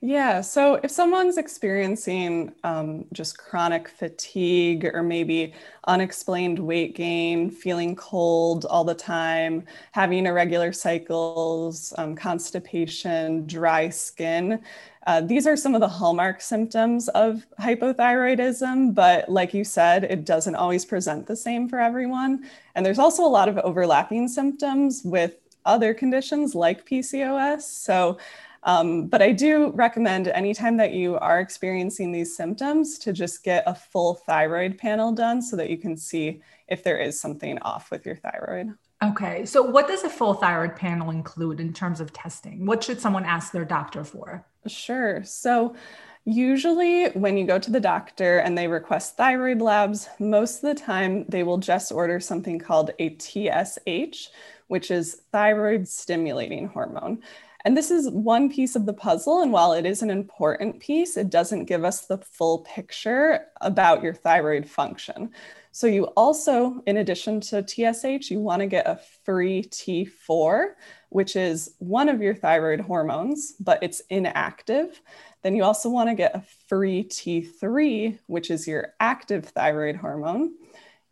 yeah, 0.07 0.43
so 0.43 0.75
if 0.83 0.91
someone's 0.91 1.39
experiencing 1.39 2.53
um, 2.63 3.07
just 3.15 3.39
chronic 3.39 3.89
fatigue 3.89 4.85
or 4.93 5.03
maybe 5.03 5.55
unexplained 5.87 6.59
weight 6.59 6.95
gain, 6.95 7.51
feeling 7.51 7.97
cold 7.97 8.67
all 8.67 8.85
the 8.85 8.95
time, 8.95 9.65
having 9.93 10.27
irregular 10.27 10.75
cycles, 10.75 11.95
um, 11.97 12.15
constipation, 12.15 13.47
dry 13.47 13.89
skin, 13.89 14.61
uh, 15.07 15.23
these 15.23 15.47
are 15.47 15.57
some 15.57 15.75
of 15.75 15.81
the 15.81 15.89
hallmark 15.89 16.43
symptoms 16.43 17.09
of 17.09 17.47
hypothyroidism, 17.59 18.95
but 18.95 19.27
like 19.31 19.55
you 19.55 19.65
said, 19.65 20.05
it 20.05 20.27
doesn't 20.27 20.55
always 20.55 20.85
present 20.85 21.27
the 21.27 21.37
same 21.37 21.67
for 21.67 21.81
everyone. 21.81 22.47
And 22.75 22.85
there's 22.85 22.99
also 22.99 23.25
a 23.25 23.27
lot 23.27 23.49
of 23.49 23.57
overlapping 23.57 24.29
symptoms 24.29 25.01
with 25.03 25.37
other 25.65 25.95
conditions 25.95 26.55
like 26.55 26.87
PCOS. 26.87 27.63
So, 27.63 28.19
um, 28.65 29.07
but 29.07 29.21
I 29.21 29.33
do 29.33 29.71
recommend 29.73 30.29
anytime 30.29 30.77
that 30.79 30.93
you 30.93 31.17
are 31.19 31.39
experiencing 31.39 32.13
these 32.13 32.37
symptoms 32.37 32.99
to 33.01 33.13
just 33.13 33.45
get 33.45 33.63
a 33.67 33.75
full 33.75 34.15
thyroid 34.15 34.79
panel 34.79 35.13
done 35.13 35.43
so 35.43 35.57
that 35.57 35.71
you 35.71 35.77
can 35.77 35.97
see 35.97 36.41
if 36.69 36.83
there 36.83 36.99
is 36.99 37.21
something 37.21 37.59
off 37.59 37.91
with 37.91 38.07
your 38.07 38.17
thyroid. 38.17 38.73
Okay. 39.03 39.45
So, 39.45 39.63
what 39.63 39.87
does 39.87 40.05
a 40.05 40.09
full 40.09 40.35
thyroid 40.35 40.77
panel 40.77 41.11
include 41.11 41.61
in 41.61 41.75
terms 41.75 42.01
of 42.01 42.13
testing? 42.15 42.65
What 42.65 42.83
should 42.83 43.01
someone 43.01 43.25
ask 43.25 43.53
their 43.53 43.67
doctor 43.67 44.03
for? 44.03 44.47
Sure. 44.67 45.23
So, 45.25 45.77
usually 46.25 47.11
when 47.11 47.37
you 47.37 47.47
go 47.47 47.59
to 47.59 47.71
the 47.71 47.81
doctor 47.81 48.39
and 48.39 48.57
they 48.57 48.67
request 48.67 49.19
thyroid 49.19 49.61
labs, 49.61 50.09
most 50.19 50.65
of 50.65 50.75
the 50.75 50.83
time 50.83 51.27
they 51.29 51.43
will 51.43 51.59
just 51.59 51.93
order 51.93 52.19
something 52.19 52.59
called 52.59 52.93
a 52.99 53.15
TSH, 53.19 54.29
which 54.69 54.91
is 54.91 55.21
thyroid 55.33 55.87
stimulating 55.87 56.69
hormone. 56.69 57.23
And 57.65 57.77
this 57.77 57.91
is 57.91 58.11
one 58.11 58.51
piece 58.51 58.77
of 58.77 58.85
the 58.85 58.93
puzzle. 58.93 59.41
And 59.41 59.51
while 59.51 59.73
it 59.73 59.87
is 59.87 60.03
an 60.03 60.11
important 60.11 60.81
piece, 60.81 61.17
it 61.17 61.31
doesn't 61.31 61.65
give 61.65 61.83
us 61.83 62.07
the 62.07 62.19
full 62.19 62.59
picture 62.59 63.47
about 63.61 64.03
your 64.03 64.15
thyroid 64.15 64.69
function. 64.69 65.31
So, 65.73 65.89
you 65.89 66.05
also, 66.17 66.83
in 66.87 66.99
addition 66.99 67.41
to 67.41 67.67
TSH, 67.67 68.31
you 68.31 68.39
want 68.39 68.61
to 68.61 68.67
get 68.67 68.87
a 68.87 69.01
free 69.25 69.65
T4, 69.65 70.75
which 71.09 71.35
is 71.35 71.75
one 71.79 72.09
of 72.09 72.23
your 72.23 72.35
thyroid 72.35 72.81
hormones, 72.81 73.55
but 73.59 73.83
it's 73.83 74.01
inactive. 74.09 75.01
Then 75.43 75.57
you 75.57 75.65
also 75.65 75.89
want 75.89 76.11
to 76.11 76.15
get 76.15 76.37
a 76.37 76.45
free 76.69 77.05
T3, 77.05 78.19
which 78.27 78.51
is 78.53 78.69
your 78.69 78.95
active 79.01 79.47
thyroid 79.47 79.97
hormone. 79.97 80.55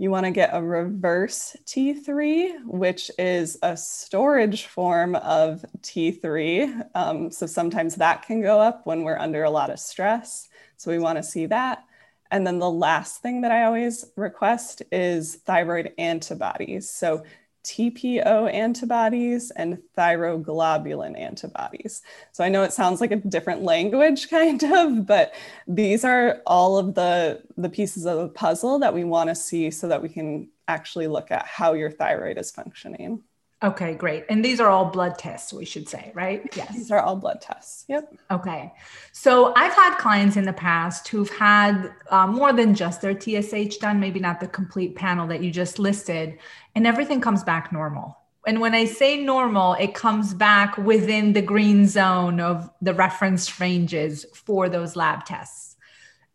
You 0.03 0.11
want 0.11 0.27
to 0.27 0.33
get 0.33 0.51
a 0.53 0.61
reverse 0.61 1.55
T3, 1.65 2.65
which 2.65 3.09
is 3.21 3.57
a 3.63 3.77
storage 3.77 4.67
form 4.67 5.15
of 5.15 5.65
T3. 5.81 6.89
Um, 6.97 7.31
so 7.31 7.47
sometimes 7.47 7.95
that 7.95 8.23
can 8.23 8.43
go 8.43 8.61
up 8.61 8.85
when 8.85 9.05
we're 9.05 9.17
under 9.17 9.45
a 9.45 9.51
lot 9.51 9.71
of 9.71 9.79
stress. 9.79 10.49
So 10.77 10.91
we 10.91 10.99
want 10.99 11.19
to 11.19 11.23
see 11.23 11.47
that. 11.47 11.85
And 12.33 12.45
then 12.45 12.59
the 12.59 12.69
last 12.69 13.23
thing 13.23 13.43
that 13.43 13.53
I 13.53 13.63
always 13.63 14.05
request 14.17 14.83
is 14.91 15.37
thyroid 15.37 15.93
antibodies. 15.99 16.91
So 16.91 17.23
TPO 17.65 18.53
antibodies 18.53 19.51
and 19.53 19.79
thyroglobulin 19.97 21.19
antibodies. 21.19 22.03
So 22.33 22.45
I 22.45 22.49
know 22.49 22.63
it 22.63 22.73
sounds 22.73 23.01
like 23.01 23.13
a 23.13 23.17
different 23.17 23.63
language 23.63 24.29
kind 24.31 24.63
of, 24.63 25.07
but 25.07 25.35
these 25.67 26.05
are 26.05 26.43
all 26.47 26.79
of 26.79 26.95
the 26.95 27.43
the 27.57 27.69
pieces 27.69 28.07
of 28.07 28.19
the 28.19 28.29
puzzle 28.29 28.79
that 28.81 28.95
we 28.95 29.05
want 29.05 29.29
to 29.29 29.35
see 29.35 29.71
so 29.71 29.89
that 29.89 30.03
we 30.03 30.09
can 30.09 30.49
actually 30.69 31.07
look 31.07 31.31
at 31.31 31.47
how 31.47 31.75
your 31.75 31.91
thyroid 31.91 32.39
is 32.39 32.51
functioning. 32.51 33.23
Okay, 33.63 33.95
great. 33.95 34.25
And 34.29 34.45
these 34.45 34.59
are 34.59 34.69
all 34.69 34.87
blood 34.87 35.19
tests, 35.19 35.53
we 35.53 35.65
should 35.65 35.89
say, 35.89 36.11
right? 36.15 36.45
Yes. 36.57 36.75
These 36.75 36.91
are 36.91 36.99
all 36.99 37.15
blood 37.15 37.41
tests. 37.41 37.85
Yep. 37.89 38.13
Okay. 38.31 38.73
So 39.13 39.55
I've 39.55 39.73
had 39.73 39.99
clients 39.99 40.37
in 40.37 40.45
the 40.45 40.53
past 40.53 41.07
who've 41.07 41.31
had 41.31 41.93
uh, 42.11 42.27
more 42.27 42.53
than 42.53 42.75
just 42.75 43.01
their 43.01 43.19
TSH 43.19 43.77
done, 43.77 44.01
maybe 44.01 44.19
not 44.19 44.41
the 44.41 44.49
complete 44.49 44.97
panel 44.97 45.29
that 45.29 45.45
you 45.45 45.53
just 45.53 45.79
listed, 45.79 46.39
and 46.75 46.87
everything 46.89 47.21
comes 47.21 47.45
back 47.45 47.73
normal. 47.73 48.19
And 48.49 48.61
when 48.61 48.75
I 48.75 48.85
say 48.87 49.23
normal, 49.23 49.75
it 49.75 49.95
comes 49.95 50.35
back 50.35 50.77
within 50.77 51.33
the 51.33 51.43
green 51.43 51.87
zone 51.87 52.41
of 52.41 52.69
the 52.81 52.95
reference 52.95 53.61
ranges 53.61 54.27
for 54.35 54.69
those 54.69 54.97
lab 54.97 55.25
tests. 55.25 55.77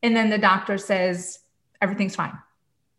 And 0.02 0.16
then 0.16 0.30
the 0.30 0.38
doctor 0.38 0.78
says, 0.78 1.40
everything's 1.82 2.16
fine. 2.16 2.38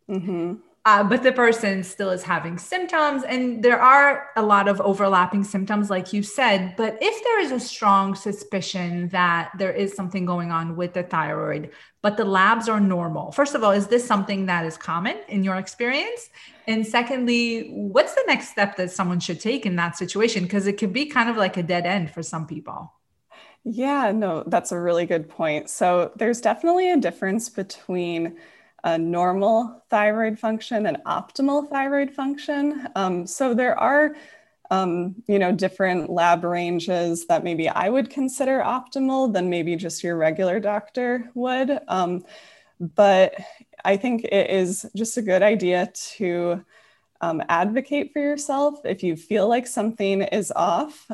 Mm-hmm 0.07 0.68
uh, 0.89 1.03
but 1.03 1.21
the 1.21 1.31
person 1.31 1.83
still 1.83 2.09
is 2.09 2.23
having 2.23 2.57
symptoms 2.57 3.21
and 3.21 3.61
there 3.63 3.79
are 3.79 4.29
a 4.35 4.41
lot 4.41 4.67
of 4.67 4.81
overlapping 4.81 5.43
symptoms 5.43 5.91
like 5.91 6.11
you 6.13 6.23
said. 6.23 6.73
But 6.75 6.97
if 6.99 7.23
there 7.23 7.39
is 7.39 7.51
a 7.51 7.59
strong 7.59 8.15
suspicion 8.15 9.09
that 9.09 9.51
there 9.59 9.71
is 9.71 9.93
something 9.93 10.25
going 10.25 10.51
on 10.51 10.75
with 10.75 10.93
the 10.93 11.03
thyroid 11.03 11.69
but 12.01 12.17
the 12.17 12.25
labs 12.25 12.67
are 12.67 12.79
normal 12.79 13.31
first 13.31 13.53
of 13.53 13.63
all 13.63 13.71
is 13.71 13.87
this 13.87 14.03
something 14.03 14.47
that 14.47 14.65
is 14.65 14.77
common 14.77 15.17
in 15.27 15.43
your 15.43 15.57
experience? 15.57 16.31
And 16.67 16.87
secondly 16.87 17.69
what's 17.69 18.15
the 18.15 18.23
next 18.25 18.49
step 18.49 18.75
that 18.77 18.89
someone 18.89 19.19
should 19.19 19.39
take 19.39 19.67
in 19.67 19.75
that 19.75 19.95
situation? 19.95 20.41
Because 20.43 20.65
it 20.65 20.79
could 20.79 20.91
be 20.91 21.05
kind 21.05 21.29
of 21.29 21.37
like 21.37 21.55
a 21.57 21.61
dead 21.61 21.85
end 21.85 22.09
for 22.09 22.23
some 22.23 22.47
people. 22.47 22.91
Yeah 23.63 24.11
no 24.11 24.43
that's 24.47 24.71
a 24.71 24.79
really 24.79 25.05
good 25.05 25.29
point. 25.29 25.69
So 25.69 26.13
there's 26.15 26.41
definitely 26.41 26.89
a 26.91 26.97
difference 26.97 27.47
between 27.47 28.37
a 28.83 28.97
normal 28.97 29.83
thyroid 29.89 30.39
function 30.39 30.85
and 30.85 30.97
optimal 31.05 31.69
thyroid 31.69 32.11
function. 32.11 32.87
Um, 32.95 33.27
so 33.27 33.53
there 33.53 33.77
are, 33.77 34.15
um, 34.71 35.15
you 35.27 35.39
know, 35.39 35.51
different 35.51 36.09
lab 36.09 36.43
ranges 36.43 37.25
that 37.27 37.43
maybe 37.43 37.67
I 37.67 37.89
would 37.89 38.09
consider 38.09 38.59
optimal 38.59 39.33
than 39.33 39.49
maybe 39.49 39.75
just 39.75 40.03
your 40.03 40.17
regular 40.17 40.59
doctor 40.59 41.29
would. 41.33 41.79
Um, 41.87 42.23
but 42.79 43.35
I 43.83 43.97
think 43.97 44.23
it 44.25 44.49
is 44.49 44.85
just 44.95 45.17
a 45.17 45.21
good 45.21 45.43
idea 45.43 45.91
to 46.17 46.63
um, 47.21 47.43
advocate 47.49 48.13
for 48.13 48.19
yourself 48.19 48.79
if 48.85 49.03
you 49.03 49.15
feel 49.15 49.47
like 49.47 49.67
something 49.67 50.21
is 50.21 50.53
off. 50.55 51.09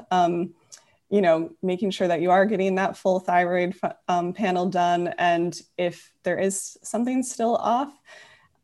You 1.15 1.21
know, 1.21 1.49
making 1.61 1.91
sure 1.91 2.09
that 2.09 2.21
you 2.21 2.31
are 2.31 2.45
getting 2.45 2.75
that 2.75 2.97
full 2.97 3.19
thyroid 3.19 3.73
um, 4.07 4.33
panel 4.33 4.65
done. 4.69 5.13
And 5.17 5.53
if 5.77 6.11
there 6.23 6.37
is 6.37 6.77
something 6.83 7.23
still 7.23 7.55
off, 7.55 7.91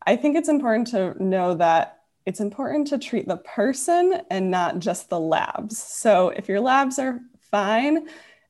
I 0.06 0.18
think 0.18 0.36
it's 0.36 0.50
important 0.50 0.88
to 0.88 1.02
know 1.24 1.56
that 1.56 2.00
it's 2.26 2.42
important 2.42 2.88
to 2.88 2.98
treat 2.98 3.28
the 3.28 3.38
person 3.38 4.22
and 4.30 4.52
not 4.52 4.80
just 4.80 5.10
the 5.10 5.20
labs. 5.20 5.78
So 5.82 6.30
if 6.30 6.50
your 6.50 6.60
labs 6.60 7.00
are 7.00 7.20
fine, 7.52 8.08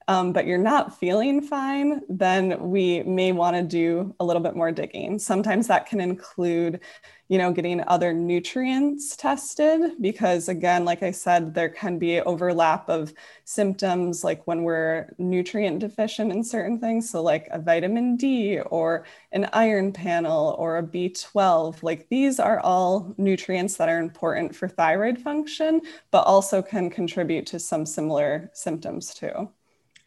um, 0.08 0.34
but 0.34 0.46
you're 0.46 0.58
not 0.58 1.00
feeling 1.00 1.42
fine, 1.42 2.02
then 2.10 2.70
we 2.70 3.04
may 3.04 3.32
want 3.32 3.56
to 3.56 3.64
do 3.64 4.16
a 4.20 4.26
little 4.26 4.42
bit 4.42 4.56
more 4.56 4.72
digging. 4.72 5.20
Sometimes 5.20 5.68
that 5.68 5.86
can 5.86 6.02
include 6.02 6.80
you 7.32 7.38
know, 7.38 7.54
getting 7.54 7.82
other 7.88 8.12
nutrients 8.12 9.16
tested 9.16 9.94
because, 10.02 10.50
again, 10.50 10.84
like 10.84 11.02
I 11.02 11.12
said, 11.12 11.54
there 11.54 11.70
can 11.70 11.98
be 11.98 12.20
overlap 12.20 12.90
of 12.90 13.14
symptoms 13.46 14.22
like 14.22 14.46
when 14.48 14.64
we're 14.64 15.16
nutrient 15.18 15.80
deficient 15.80 16.34
in 16.34 16.44
certain 16.44 16.78
things. 16.78 17.10
So, 17.10 17.24
like 17.24 17.48
a 17.50 17.58
vitamin 17.58 18.18
D 18.18 18.60
or 18.60 19.06
an 19.32 19.48
iron 19.54 19.94
panel 19.94 20.58
or 20.60 20.78
a 20.78 20.84
B12, 20.84 21.82
like 21.82 22.10
these 22.10 22.38
are 22.38 22.60
all 22.60 23.16
nutrients 23.18 23.78
that 23.78 23.88
are 23.88 24.00
important 24.00 24.54
for 24.54 24.68
thyroid 24.68 25.18
function, 25.18 25.80
but 26.12 26.24
also 26.24 26.62
can 26.62 26.90
contribute 26.90 27.46
to 27.46 27.60
some 27.60 27.86
similar 27.86 28.52
symptoms 28.54 29.14
too. 29.14 29.50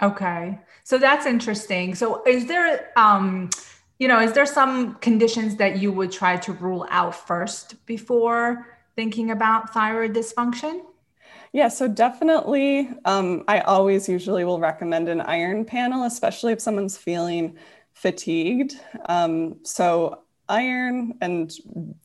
Okay. 0.03 0.59
So 0.83 0.99
that's 0.99 1.27
interesting. 1.27 1.95
So, 1.95 2.23
is 2.25 2.47
there, 2.47 2.91
um, 2.97 3.51
you 3.99 4.09
know, 4.09 4.21
is 4.21 4.33
there 4.33 4.47
some 4.47 4.97
conditions 4.97 5.57
that 5.57 5.79
you 5.79 5.93
would 5.93 6.13
try 6.13 6.37
to 6.39 6.53
rule 6.53 6.87
out 6.91 7.15
first 7.15 7.87
before 7.87 8.67
thinking 8.97 9.31
about 9.31 9.73
thyroid 9.73 10.15
dysfunction? 10.15 10.83
Yeah, 11.53 11.69
so 11.69 11.87
definitely, 11.87 12.91
um, 13.05 13.45
I 13.47 13.61
always 13.61 14.09
usually 14.09 14.45
will 14.45 14.59
recommend 14.59 15.09
an 15.09 15.21
iron 15.21 15.65
panel, 15.65 16.05
especially 16.05 16.53
if 16.53 16.61
someone's 16.61 16.97
feeling 16.97 17.57
fatigued. 17.93 18.75
Um, 19.07 19.59
so, 19.63 20.25
iron 20.49 21.17
and 21.21 21.53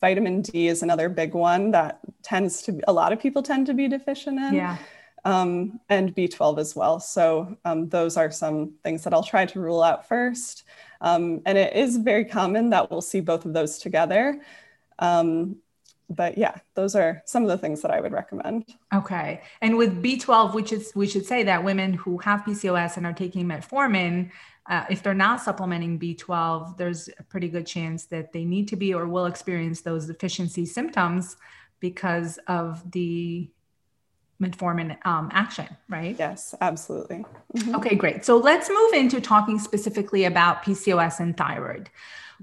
vitamin 0.00 0.42
D 0.42 0.68
is 0.68 0.82
another 0.82 1.08
big 1.08 1.34
one 1.34 1.72
that 1.72 1.98
tends 2.22 2.62
to, 2.62 2.80
a 2.86 2.92
lot 2.92 3.12
of 3.12 3.20
people 3.20 3.42
tend 3.42 3.66
to 3.66 3.74
be 3.74 3.88
deficient 3.88 4.38
in. 4.38 4.54
Yeah. 4.54 4.78
Um, 5.24 5.80
and 5.88 6.14
B12 6.14 6.58
as 6.58 6.74
well. 6.74 6.98
So, 6.98 7.56
um, 7.64 7.88
those 7.88 8.16
are 8.16 8.30
some 8.30 8.74
things 8.82 9.04
that 9.04 9.12
I'll 9.12 9.22
try 9.22 9.44
to 9.44 9.60
rule 9.60 9.82
out 9.82 10.08
first. 10.08 10.64
Um, 11.00 11.42
and 11.44 11.58
it 11.58 11.76
is 11.76 11.98
very 11.98 12.24
common 12.24 12.70
that 12.70 12.90
we'll 12.90 13.02
see 13.02 13.20
both 13.20 13.44
of 13.44 13.52
those 13.52 13.78
together. 13.78 14.40
Um, 14.98 15.56
but 16.10 16.36
yeah, 16.36 16.56
those 16.74 16.96
are 16.96 17.22
some 17.24 17.44
of 17.44 17.48
the 17.48 17.56
things 17.56 17.82
that 17.82 17.92
I 17.92 18.00
would 18.00 18.12
recommend. 18.12 18.64
Okay. 18.92 19.42
And 19.62 19.78
with 19.78 20.02
B12, 20.02 20.54
which 20.54 20.72
is 20.72 20.92
we 20.94 21.06
should 21.06 21.24
say 21.24 21.44
that 21.44 21.62
women 21.62 21.92
who 21.92 22.18
have 22.18 22.42
PCOS 22.42 22.96
and 22.96 23.06
are 23.06 23.12
taking 23.12 23.46
metformin, 23.46 24.30
uh, 24.68 24.84
if 24.90 25.02
they're 25.02 25.14
not 25.14 25.40
supplementing 25.40 25.98
B12, 25.98 26.76
there's 26.76 27.08
a 27.18 27.22
pretty 27.22 27.48
good 27.48 27.66
chance 27.66 28.06
that 28.06 28.32
they 28.32 28.44
need 28.44 28.68
to 28.68 28.76
be 28.76 28.92
or 28.92 29.06
will 29.06 29.26
experience 29.26 29.80
those 29.80 30.06
deficiency 30.06 30.66
symptoms 30.66 31.36
because 31.78 32.38
of 32.48 32.90
the 32.90 33.48
metformin 34.40 34.96
um, 35.06 35.28
action, 35.32 35.66
right? 35.88 36.16
Yes, 36.18 36.54
absolutely. 36.60 37.24
Mm-hmm. 37.54 37.74
Okay, 37.76 37.94
great. 37.94 38.24
So 38.24 38.36
let's 38.36 38.68
move 38.68 38.92
into 38.94 39.20
talking 39.20 39.58
specifically 39.58 40.24
about 40.24 40.62
PCOS 40.62 41.20
and 41.20 41.36
thyroid. 41.36 41.90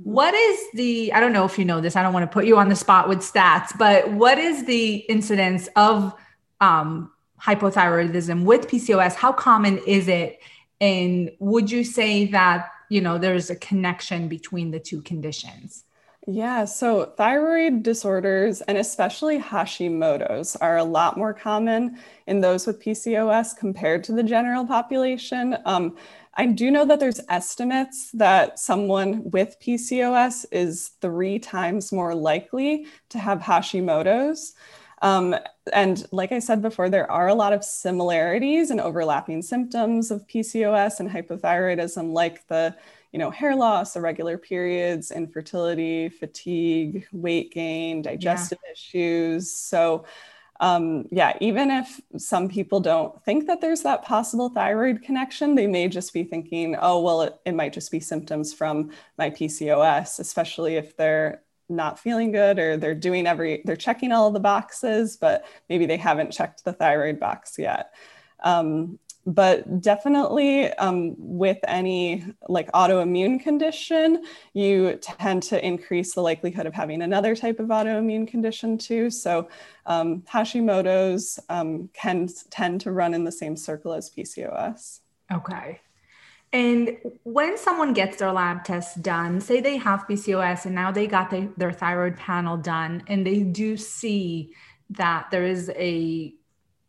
What 0.04 0.34
is 0.34 0.60
the, 0.74 1.12
I 1.12 1.20
don't 1.20 1.34
know 1.34 1.46
if 1.46 1.58
you 1.58 1.66
know 1.66 1.82
this, 1.82 1.96
I 1.96 2.04
don't 2.04 2.14
want 2.14 2.24
to 2.24 2.34
put 2.34 2.46
you 2.46 2.58
on 2.58 2.70
the 2.70 2.76
spot 2.76 3.10
with 3.10 3.20
stats, 3.20 3.76
but 3.78 4.12
what 4.12 4.38
is 4.38 4.66
the 4.66 4.98
incidence 4.98 5.68
of 5.76 6.14
um, 6.62 7.12
hypothyroidism 7.42 8.44
with 8.44 8.68
PCOS? 8.68 9.16
How 9.16 9.34
common 9.34 9.80
is 9.80 10.08
it? 10.08 10.40
And 10.80 11.32
would 11.40 11.72
you 11.72 11.84
say 11.84 12.26
that, 12.28 12.70
you 12.90 13.02
know, 13.02 13.18
there's 13.18 13.50
a 13.50 13.56
connection 13.56 14.28
between 14.28 14.70
the 14.70 14.80
two 14.80 15.02
conditions? 15.02 15.84
Yeah, 16.30 16.66
so 16.66 17.06
thyroid 17.06 17.84
disorders 17.84 18.60
and 18.62 18.78
especially 18.78 19.40
Hashimoto's 19.40 20.58
are 20.58 20.76
a 20.76 20.84
lot 20.84 21.18
more 21.18 21.34
common 21.34 21.98
in 22.28 22.42
those 22.42 22.68
with 22.68 22.82
PCOS 22.82 23.56
compared 23.58 24.04
to 24.06 24.12
the 24.12 24.24
general 24.24 24.66
population. 24.68 25.56
Um, 25.66 25.96
I 26.36 26.48
do 26.48 26.70
know 26.70 26.84
that 26.86 27.00
there's 27.00 27.22
estimates 27.30 28.12
that 28.12 28.60
someone 28.60 29.32
with 29.32 29.56
PCOS 29.62 30.46
is 30.52 30.92
three 31.02 31.40
times 31.40 31.94
more 31.94 32.14
likely 32.14 32.88
to 33.10 33.20
have 33.20 33.40
Hashimoto's. 33.40 34.54
Um, 35.02 35.36
and 35.72 36.06
like 36.12 36.32
I 36.34 36.40
said 36.40 36.62
before, 36.62 36.90
there 36.90 37.10
are 37.10 37.28
a 37.28 37.36
lot 37.36 37.54
of 37.54 37.64
similarities 37.64 38.70
and 38.70 38.82
overlapping 38.82 39.44
symptoms 39.44 40.12
of 40.12 40.28
PCOS 40.28 41.00
and 41.00 41.10
hypothyroidism, 41.10 42.12
like 42.12 42.46
the 42.48 42.76
you 43.12 43.20
know, 43.20 43.32
hair 43.32 43.56
loss, 43.56 43.96
irregular 43.96 44.38
periods, 44.38 45.12
infertility, 45.12 46.10
fatigue, 46.10 47.08
weight 47.12 47.52
gain, 47.52 48.02
digestive 48.02 48.60
yeah. 48.66 48.72
issues. 48.72 49.52
So, 49.52 50.06
um, 50.60 51.06
yeah, 51.12 51.38
even 51.40 51.70
if 51.70 52.02
some 52.18 52.50
people 52.50 52.80
don't 52.80 53.24
think 53.24 53.48
that 53.48 53.62
there's 53.62 53.84
that 53.84 54.04
possible 54.04 54.50
thyroid 54.50 55.02
connection, 55.04 55.56
they 55.56 55.68
may 55.68 55.88
just 55.88 56.14
be 56.14 56.24
thinking, 56.24 56.76
oh, 56.80 57.02
well, 57.02 57.22
it, 57.22 57.40
it 57.46 57.54
might 57.54 57.74
just 57.74 57.92
be 57.92 58.00
symptoms 58.00 58.54
from 58.54 58.92
my 59.18 59.30
PCOS, 59.30 60.20
especially 60.20 60.76
if 60.76 60.98
they're 60.98 61.44
not 61.70 62.00
feeling 62.00 62.32
good 62.32 62.60
or 62.60 62.78
they're 62.78 62.96
doing 62.96 63.28
every, 63.28 63.62
they're 63.66 63.76
checking 63.76 64.12
all 64.12 64.32
the 64.32 64.40
boxes, 64.40 65.18
but 65.18 65.46
maybe 65.70 65.86
they 65.86 65.98
haven't 65.98 66.32
checked 66.32 66.64
the 66.64 66.74
thyroid 66.74 67.20
box 67.20 67.60
yet. 67.60 67.94
Um, 68.44 69.00
but 69.28 69.82
definitely 69.82 70.72
um, 70.76 71.14
with 71.18 71.58
any 71.68 72.26
like 72.48 72.72
autoimmune 72.72 73.42
condition, 73.42 74.24
you 74.54 74.98
tend 75.02 75.44
to 75.44 75.64
increase 75.64 76.16
the 76.16 76.22
likelihood 76.22 76.66
of 76.66 76.74
having 76.74 77.02
another 77.02 77.36
type 77.36 77.60
of 77.60 77.68
autoimmune 77.68 78.26
condition 78.26 78.78
too. 78.78 79.10
So 79.10 79.50
um, 79.86 80.22
Hashimoto's 80.22 81.40
um, 81.50 81.90
can 81.94 82.30
tend 82.50 82.80
to 82.82 82.92
run 82.92 83.14
in 83.14 83.26
the 83.26 83.32
same 83.32 83.58
circle 83.58 83.92
as 83.94 84.10
PCOS. 84.10 85.02
Okay. 85.32 85.82
And 86.54 86.98
when 87.24 87.58
someone 87.58 87.92
gets 87.92 88.18
their 88.18 88.32
lab 88.32 88.64
test 88.64 89.02
done, 89.02 89.42
say 89.42 89.60
they 89.60 89.76
have 89.76 90.08
PCOS 90.08 90.66
and 90.66 90.74
now 90.74 90.90
they 90.90 91.06
got 91.06 91.30
the, 91.30 91.50
their 91.58 91.74
thyroid 91.74 92.16
panel 92.16 92.56
done, 92.56 93.04
and 93.08 93.28
they 93.28 93.42
do 93.42 93.76
see 93.76 94.54
that 94.92 95.30
there 95.32 95.46
is 95.46 95.70
a 95.76 96.34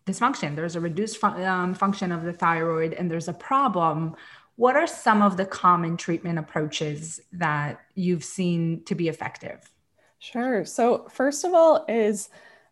dysfunction, 0.09 0.57
there's 0.57 0.77
a 0.77 0.81
reduced 0.81 1.23
um, 1.23 1.75
function 1.75 2.13
of 2.13 2.25
the 2.25 2.33
thyroid, 2.33 2.93
and 2.95 3.11
there's 3.11 3.29
a 3.29 3.33
problem. 3.33 4.17
What 4.57 4.75
are 4.75 4.87
some 4.87 5.23
of 5.23 5.37
the 5.37 5.47
common 5.47 5.97
treatment 5.97 6.39
approaches 6.39 7.21
that 7.33 7.81
you've 7.95 8.25
seen 8.25 8.83
to 8.85 8.95
be 8.95 9.09
effective? 9.09 9.71
Sure. 10.19 10.65
So, 10.65 11.07
first 11.11 11.45
of 11.45 11.55
all, 11.55 11.85
is 11.89 12.29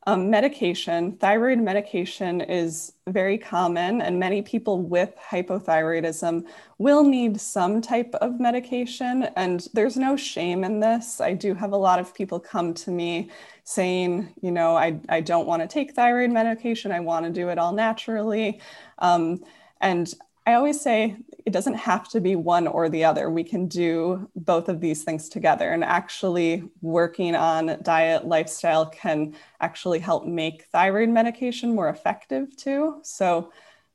um, 0.09 0.31
medication, 0.31 1.17
thyroid 1.17 1.59
medication 1.59 2.41
is 2.41 2.93
very 3.09 3.37
common, 3.37 4.01
and 4.01 4.21
many 4.21 4.41
people 4.41 4.81
with 4.81 5.13
hypothyroidism 5.17 6.47
will 6.79 7.03
need 7.03 7.41
some 7.41 7.83
type 7.83 8.15
of 8.21 8.39
medication. 8.39 9.25
And 9.35 9.67
there's 9.75 9.97
no 9.97 10.17
shame 10.17 10.63
in 10.63 10.79
this. 10.79 11.21
I 11.21 11.33
do 11.33 11.55
have 11.55 11.73
a 11.73 11.77
lot 11.77 11.99
of 11.99 12.15
people 12.15 12.39
come 12.39 12.73
to 12.75 12.93
me 12.93 13.31
saying, 13.65 14.33
you 14.43 14.53
know, 14.53 14.77
I, 14.77 15.01
I 15.09 15.21
don't 15.21 15.47
want 15.47 15.63
to 15.63 15.69
take 15.69 15.95
thyroid 15.95 16.31
medication, 16.31 16.93
I 16.93 17.01
want 17.01 17.27
to 17.27 17.33
do 17.33 17.49
it 17.49 17.59
all 17.59 17.73
naturally. 17.73 18.61
Um, 18.99 19.43
and 19.81 20.13
I 20.47 20.55
always 20.55 20.81
say 20.81 21.17
it 21.47 21.53
doesn't 21.53 21.75
have 21.75 22.09
to 22.09 22.21
be 22.21 22.35
one 22.35 22.67
or 22.67 22.89
the 22.89 23.05
other. 23.05 23.31
We 23.31 23.45
can 23.45 23.69
do 23.69 24.29
both 24.35 24.69
of 24.69 24.81
these 24.81 25.05
things 25.05 25.29
together. 25.29 25.71
And 25.71 25.85
actually, 25.85 26.65
working 26.83 27.37
on 27.37 27.79
diet 27.83 28.27
lifestyle 28.27 28.87
can 28.87 29.37
actually 29.61 30.01
help 30.01 30.27
make 30.27 30.65
thyroid 30.65 31.09
medication 31.09 31.73
more 31.73 31.89
effective 31.89 32.57
too. 32.57 32.99
So, 33.03 33.53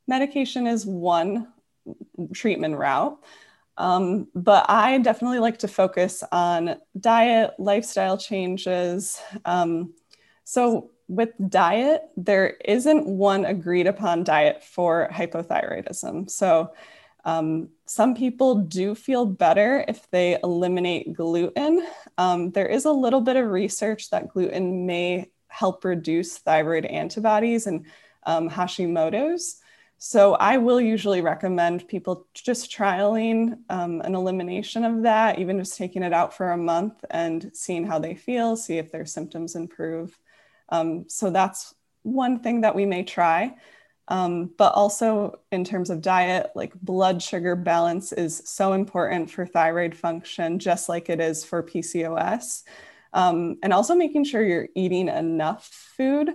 medication 0.07 0.65
is 0.65 0.85
one 0.85 1.51
treatment 2.33 2.77
route. 2.77 3.19
Um, 3.77 4.27
but 4.33 4.69
I 4.69 4.97
definitely 4.99 5.39
like 5.39 5.59
to 5.59 5.67
focus 5.67 6.23
on 6.31 6.77
diet, 6.97 7.51
lifestyle 7.59 8.17
changes. 8.17 9.21
Um, 9.43 9.93
so, 10.45 10.91
with 11.09 11.31
diet, 11.49 12.03
there 12.15 12.51
isn't 12.63 13.05
one 13.05 13.43
agreed 13.43 13.87
upon 13.87 14.23
diet 14.23 14.63
for 14.63 15.09
hypothyroidism. 15.11 16.29
So, 16.29 16.71
um, 17.23 17.69
some 17.85 18.15
people 18.15 18.55
do 18.55 18.95
feel 18.95 19.25
better 19.25 19.85
if 19.87 20.09
they 20.09 20.39
eliminate 20.43 21.13
gluten. 21.13 21.85
Um, 22.17 22.51
there 22.51 22.67
is 22.67 22.85
a 22.85 22.91
little 22.91 23.21
bit 23.21 23.35
of 23.35 23.49
research 23.49 24.09
that 24.09 24.29
gluten 24.29 24.85
may 24.85 25.29
help 25.47 25.83
reduce 25.83 26.37
thyroid 26.37 26.85
antibodies 26.85 27.67
and 27.67 27.85
um, 28.25 28.49
Hashimoto's. 28.49 29.57
So 30.03 30.33
I 30.33 30.57
will 30.57 30.81
usually 30.81 31.21
recommend 31.21 31.87
people 31.87 32.25
just 32.33 32.71
trialing 32.71 33.59
um, 33.69 34.01
an 34.01 34.15
elimination 34.15 34.83
of 34.83 35.03
that, 35.03 35.37
even 35.37 35.59
just 35.59 35.77
taking 35.77 36.01
it 36.01 36.11
out 36.11 36.33
for 36.33 36.51
a 36.51 36.57
month 36.57 37.05
and 37.11 37.51
seeing 37.53 37.85
how 37.85 37.99
they 37.99 38.15
feel, 38.15 38.55
see 38.55 38.79
if 38.79 38.91
their 38.91 39.05
symptoms 39.05 39.55
improve. 39.55 40.17
Um, 40.69 41.05
so 41.07 41.29
that's 41.29 41.75
one 42.01 42.39
thing 42.39 42.61
that 42.61 42.73
we 42.73 42.87
may 42.87 43.03
try. 43.03 43.55
Um, 44.11 44.51
but 44.57 44.73
also 44.73 45.39
in 45.53 45.63
terms 45.63 45.89
of 45.89 46.01
diet, 46.01 46.51
like 46.53 46.73
blood 46.81 47.23
sugar 47.23 47.55
balance 47.55 48.11
is 48.11 48.41
so 48.43 48.73
important 48.73 49.31
for 49.31 49.45
thyroid 49.45 49.95
function, 49.95 50.59
just 50.59 50.89
like 50.89 51.09
it 51.09 51.21
is 51.21 51.45
for 51.45 51.63
PCOS. 51.63 52.63
Um, 53.13 53.57
and 53.63 53.71
also 53.71 53.95
making 53.95 54.25
sure 54.25 54.43
you're 54.43 54.67
eating 54.75 55.07
enough 55.07 55.65
food. 55.95 56.31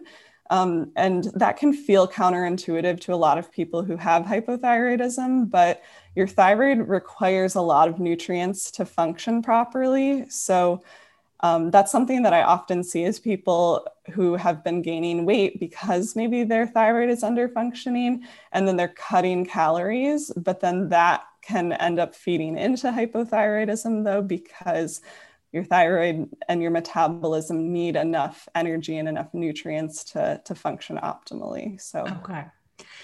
Um, 0.49 0.93
and 0.97 1.25
that 1.35 1.59
can 1.59 1.75
feel 1.75 2.09
counterintuitive 2.09 2.99
to 3.01 3.13
a 3.13 3.17
lot 3.17 3.37
of 3.37 3.53
people 3.53 3.83
who 3.83 3.99
have 3.99 4.23
hypothyroidism, 4.23 5.51
but 5.51 5.83
your 6.15 6.27
thyroid 6.27 6.79
requires 6.79 7.57
a 7.57 7.61
lot 7.61 7.89
of 7.89 8.01
nutrients 8.01 8.71
to 8.71 8.87
function 8.87 9.43
properly. 9.43 10.31
So 10.31 10.83
um, 11.41 11.71
that's 11.71 11.93
something 11.93 12.23
that 12.23 12.33
I 12.33 12.43
often 12.43 12.83
see 12.83 13.05
is 13.05 13.21
people 13.21 13.87
who 14.13 14.37
have 14.37 14.63
been 14.63 14.83
gaining 14.83 15.25
weight 15.25 15.59
because 15.61 16.17
maybe 16.17 16.45
their 16.45 16.67
thyroid 16.67 17.11
is 17.11 17.23
under 17.23 17.49
functioning 17.49 18.25
and 18.53 18.67
then 18.67 18.77
they're 18.77 18.89
cutting 18.89 19.45
calories, 19.45 20.33
but 20.37 20.61
then 20.61 20.89
that 20.91 21.25
can 21.43 21.73
end 21.73 21.99
up 21.99 22.15
feeding 22.15 22.57
into 22.59 22.89
hypothyroidism 22.91 24.05
though, 24.05 24.23
because 24.23 25.01
your 25.53 25.65
thyroid 25.65 26.29
and 26.49 26.61
your 26.61 26.71
metabolism 26.71 27.73
need 27.73 27.97
enough 27.97 28.49
energy 28.55 28.99
and 28.99 29.09
enough 29.09 29.33
nutrients 29.33 30.05
to, 30.05 30.41
to 30.45 30.55
function 30.55 30.99
optimally. 30.99 31.81
So, 31.81 32.01
okay. 32.01 32.45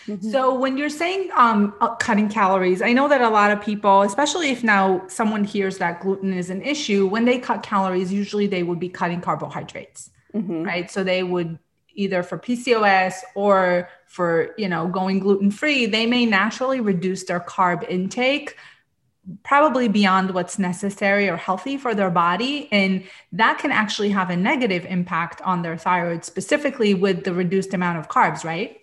Mm-hmm. 0.06 0.30
So 0.30 0.54
when 0.54 0.76
you're 0.76 0.90
saying 0.90 1.30
um, 1.36 1.74
uh, 1.80 1.94
cutting 1.94 2.28
calories, 2.28 2.82
I 2.82 2.92
know 2.92 3.08
that 3.08 3.20
a 3.20 3.28
lot 3.28 3.52
of 3.52 3.62
people, 3.62 4.02
especially 4.02 4.50
if 4.50 4.64
now 4.64 5.06
someone 5.06 5.44
hears 5.44 5.78
that 5.78 6.00
gluten 6.00 6.32
is 6.34 6.50
an 6.50 6.60
issue, 6.62 7.06
when 7.06 7.24
they 7.24 7.38
cut 7.38 7.62
calories, 7.62 8.12
usually 8.12 8.46
they 8.48 8.64
would 8.64 8.80
be 8.80 8.88
cutting 8.88 9.20
carbohydrates, 9.20 10.10
mm-hmm. 10.35 10.62
right? 10.62 10.90
So 10.90 11.05
they 11.05 11.23
would 11.23 11.59
either 11.95 12.23
for 12.23 12.38
PCOS 12.38 13.16
or 13.35 13.88
for 14.07 14.55
you 14.57 14.68
know 14.68 14.88
going 14.88 15.18
gluten 15.18 15.51
free, 15.51 15.87
they 15.87 16.07
may 16.07 16.27
naturally 16.27 16.81
reduce 16.81 17.25
their 17.25 17.40
carb 17.40 17.88
intake 17.88 18.57
probably 19.45 19.87
beyond 19.87 20.33
what's 20.33 20.59
necessary 20.59 21.29
or 21.29 21.37
healthy 21.37 21.77
for 21.77 21.95
their 21.95 22.11
body 22.11 22.68
and 22.73 23.05
that 23.31 23.57
can 23.57 23.71
actually 23.71 24.11
have 24.11 24.31
a 24.31 24.37
negative 24.37 24.85
impact 24.87 25.40
on 25.42 25.62
their 25.62 25.77
thyroid 25.77 26.25
specifically 26.25 26.92
with 26.92 27.23
the 27.23 27.33
reduced 27.33 27.73
amount 27.73 27.97
of 27.97 28.09
carbs 28.09 28.42
right 28.42 28.83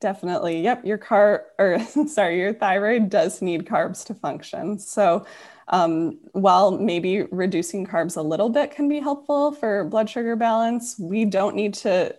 Definitely. 0.00 0.62
Yep. 0.62 0.86
Your 0.86 0.98
car 0.98 1.44
or 1.58 1.78
sorry, 2.08 2.38
your 2.38 2.54
thyroid 2.54 3.10
does 3.10 3.42
need 3.42 3.66
carbs 3.66 4.04
to 4.06 4.14
function. 4.14 4.78
So 4.78 5.26
um, 5.70 6.18
while 6.32 6.72
maybe 6.72 7.22
reducing 7.30 7.86
carbs 7.86 8.16
a 8.16 8.22
little 8.22 8.48
bit 8.48 8.72
can 8.72 8.88
be 8.88 8.98
helpful 8.98 9.52
for 9.52 9.84
blood 9.84 10.10
sugar 10.10 10.34
balance, 10.34 10.98
we 10.98 11.24
don't 11.24 11.54
need 11.54 11.74
to 11.74 12.14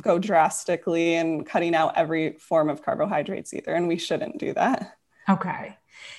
go 0.00 0.18
drastically 0.18 1.14
and 1.14 1.44
cutting 1.44 1.74
out 1.74 1.96
every 1.96 2.34
form 2.38 2.70
of 2.70 2.82
carbohydrates 2.82 3.52
either. 3.52 3.74
And 3.74 3.88
we 3.88 3.98
shouldn't 3.98 4.38
do 4.38 4.54
that. 4.54 4.96
Okay. 5.28 5.76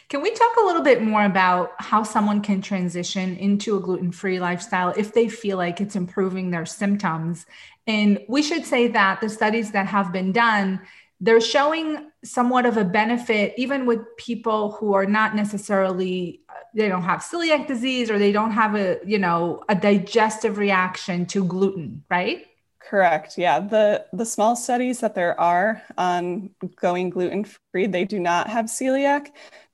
Can 0.09 0.21
we 0.21 0.31
talk 0.31 0.55
a 0.61 0.65
little 0.65 0.81
bit 0.81 1.01
more 1.01 1.23
about 1.23 1.71
how 1.79 2.03
someone 2.03 2.41
can 2.41 2.61
transition 2.61 3.35
into 3.37 3.77
a 3.77 3.79
gluten 3.79 4.11
free 4.11 4.39
lifestyle 4.39 4.93
if 4.95 5.13
they 5.13 5.27
feel 5.27 5.57
like 5.57 5.81
it's 5.81 5.95
improving 5.95 6.51
their 6.51 6.65
symptoms? 6.65 7.45
And 7.87 8.19
we 8.27 8.43
should 8.43 8.65
say 8.65 8.89
that 8.89 9.21
the 9.21 9.29
studies 9.29 9.71
that 9.71 9.87
have 9.87 10.11
been 10.11 10.31
done 10.31 10.81
they're 11.23 11.41
showing 11.41 12.11
somewhat 12.23 12.65
of 12.65 12.75
a 12.75 12.83
benefit 12.83 13.53
even 13.57 13.85
with 13.85 14.01
people 14.17 14.73
who 14.73 14.93
are 14.93 15.05
not 15.05 15.35
necessarily 15.35 16.41
they 16.75 16.89
don't 16.89 17.03
have 17.03 17.21
celiac 17.21 17.65
disease 17.65 18.11
or 18.11 18.19
they 18.19 18.31
don't 18.31 18.51
have 18.51 18.75
a 18.75 18.99
you 19.05 19.17
know 19.17 19.63
a 19.69 19.75
digestive 19.75 20.57
reaction 20.57 21.25
to 21.25 21.43
gluten 21.45 22.03
right? 22.09 22.45
Correct. 22.79 23.37
Yeah. 23.37 23.61
The 23.61 24.05
the 24.11 24.25
small 24.25 24.55
studies 24.57 24.99
that 24.99 25.15
there 25.15 25.39
are 25.39 25.81
on 25.97 26.49
going 26.75 27.09
gluten 27.09 27.45
free 27.71 27.87
they 27.87 28.03
do 28.03 28.19
not 28.19 28.49
have 28.49 28.65
celiac. 28.65 29.27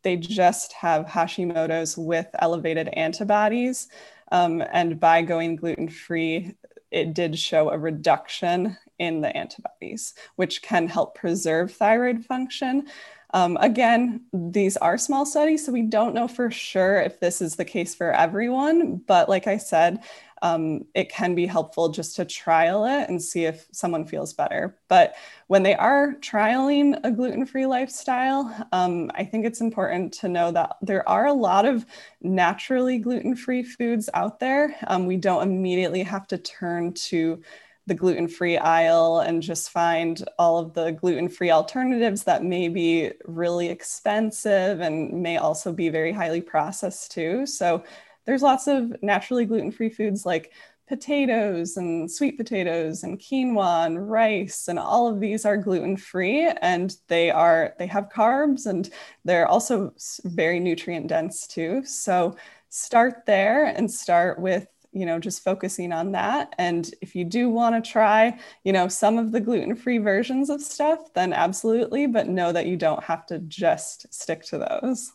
They 0.03 0.15
just 0.15 0.73
have 0.73 1.05
hashimoto's 1.07 1.97
with 1.97 2.27
elevated 2.38 2.88
antibodies. 2.89 3.88
Um, 4.31 4.63
and 4.71 4.99
by 4.99 5.23
going 5.23 5.55
gluten 5.55 5.89
free 5.89 6.55
it 6.91 7.13
did 7.13 7.38
show 7.38 7.69
a 7.69 7.77
reduction 7.77 8.77
in 8.99 9.21
the 9.21 9.35
antibodies, 9.35 10.13
which 10.35 10.62
can 10.62 10.88
help 10.88 11.15
preserve 11.15 11.73
thyroid 11.73 12.25
function. 12.25 12.88
Um, 13.31 13.57
again, 13.62 14.21
these 14.33 14.75
are 14.77 14.97
small 14.97 15.25
studies, 15.25 15.65
so 15.65 15.71
we 15.71 15.83
don't 15.83 16.15
know 16.15 16.27
for 16.27 16.49
sure 16.49 16.99
if 16.99 17.19
this 17.19 17.41
is 17.41 17.55
the 17.55 17.65
case 17.65 17.93
for 17.93 18.12
everyone. 18.12 18.97
But 18.97 19.29
like 19.29 19.45
I 19.45 19.57
said, 19.57 19.99
um, 20.41 20.85
it 20.95 21.09
can 21.09 21.35
be 21.35 21.45
helpful 21.45 21.89
just 21.89 22.15
to 22.15 22.25
trial 22.25 22.85
it 22.85 23.09
and 23.09 23.21
see 23.21 23.45
if 23.45 23.67
someone 23.71 24.05
feels 24.05 24.33
better. 24.33 24.77
But 24.88 25.15
when 25.47 25.63
they 25.63 25.75
are 25.75 26.15
trialing 26.21 26.99
a 27.03 27.12
gluten 27.12 27.45
free 27.45 27.65
lifestyle, 27.65 28.67
um, 28.71 29.12
I 29.15 29.25
think 29.25 29.45
it's 29.45 29.62
important 29.62 30.13
to 30.13 30.29
know 30.29 30.51
that 30.51 30.77
there 30.81 31.07
are 31.07 31.27
a 31.27 31.33
lot 31.33 31.65
of 31.65 31.85
naturally 32.21 32.97
gluten 32.99 33.35
free 33.35 33.63
foods 33.63 34.09
out 34.13 34.39
there. 34.39 34.75
Um, 34.88 35.05
we 35.05 35.17
don't 35.17 35.43
immediately 35.43 36.03
have 36.03 36.27
to 36.27 36.38
turn 36.38 36.93
to 36.93 37.41
the 37.87 37.93
gluten 37.93 38.27
free 38.27 38.57
aisle 38.57 39.19
and 39.19 39.41
just 39.41 39.71
find 39.71 40.23
all 40.37 40.59
of 40.59 40.73
the 40.73 40.91
gluten 40.91 41.27
free 41.27 41.49
alternatives 41.49 42.23
that 42.23 42.43
may 42.43 42.67
be 42.67 43.11
really 43.25 43.69
expensive 43.69 44.79
and 44.79 45.23
may 45.23 45.37
also 45.37 45.73
be 45.73 45.89
very 45.89 46.11
highly 46.11 46.41
processed 46.41 47.11
too. 47.11 47.45
So 47.45 47.83
there's 48.25 48.43
lots 48.43 48.67
of 48.67 48.95
naturally 49.01 49.45
gluten 49.45 49.71
free 49.71 49.89
foods 49.89 50.25
like 50.25 50.53
potatoes 50.89 51.77
and 51.77 52.11
sweet 52.11 52.35
potatoes 52.35 53.03
and 53.03 53.19
quinoa 53.19 53.85
and 53.85 54.09
rice 54.09 54.67
and 54.67 54.79
all 54.79 55.07
of 55.07 55.19
these 55.19 55.45
are 55.45 55.55
gluten 55.55 55.95
free 55.95 56.51
and 56.61 56.97
they 57.07 57.29
are 57.29 57.75
they 57.77 57.85
have 57.85 58.09
carbs 58.09 58.65
and 58.65 58.89
they're 59.23 59.47
also 59.47 59.93
very 60.23 60.59
nutrient 60.59 61.05
dense 61.05 61.45
too 61.45 61.83
so 61.85 62.35
start 62.69 63.23
there 63.27 63.65
and 63.65 63.89
start 63.89 64.39
with 64.39 64.67
you 64.91 65.06
know 65.06 65.19
just 65.19 65.43
focusing 65.43 65.91
on 65.91 66.12
that. 66.13 66.54
And 66.58 66.89
if 67.02 67.15
you 67.15 67.25
do 67.25 67.49
want 67.49 67.84
to 67.84 67.91
try 67.91 68.39
you 68.63 68.73
know 68.73 68.88
some 68.88 69.17
of 69.17 69.32
the 69.32 69.39
gluten-free 69.39 69.99
versions 69.99 70.49
of 70.49 70.62
stuff 70.62 71.13
then 71.13 71.34
absolutely 71.34 72.08
but 72.08 72.28
know 72.28 72.52
that 72.52 72.65
you 72.65 72.78
don't 72.78 73.04
have 73.04 73.25
to 73.28 73.39
just 73.39 74.12
stick 74.13 74.43
to 74.45 74.58
those. 74.58 75.12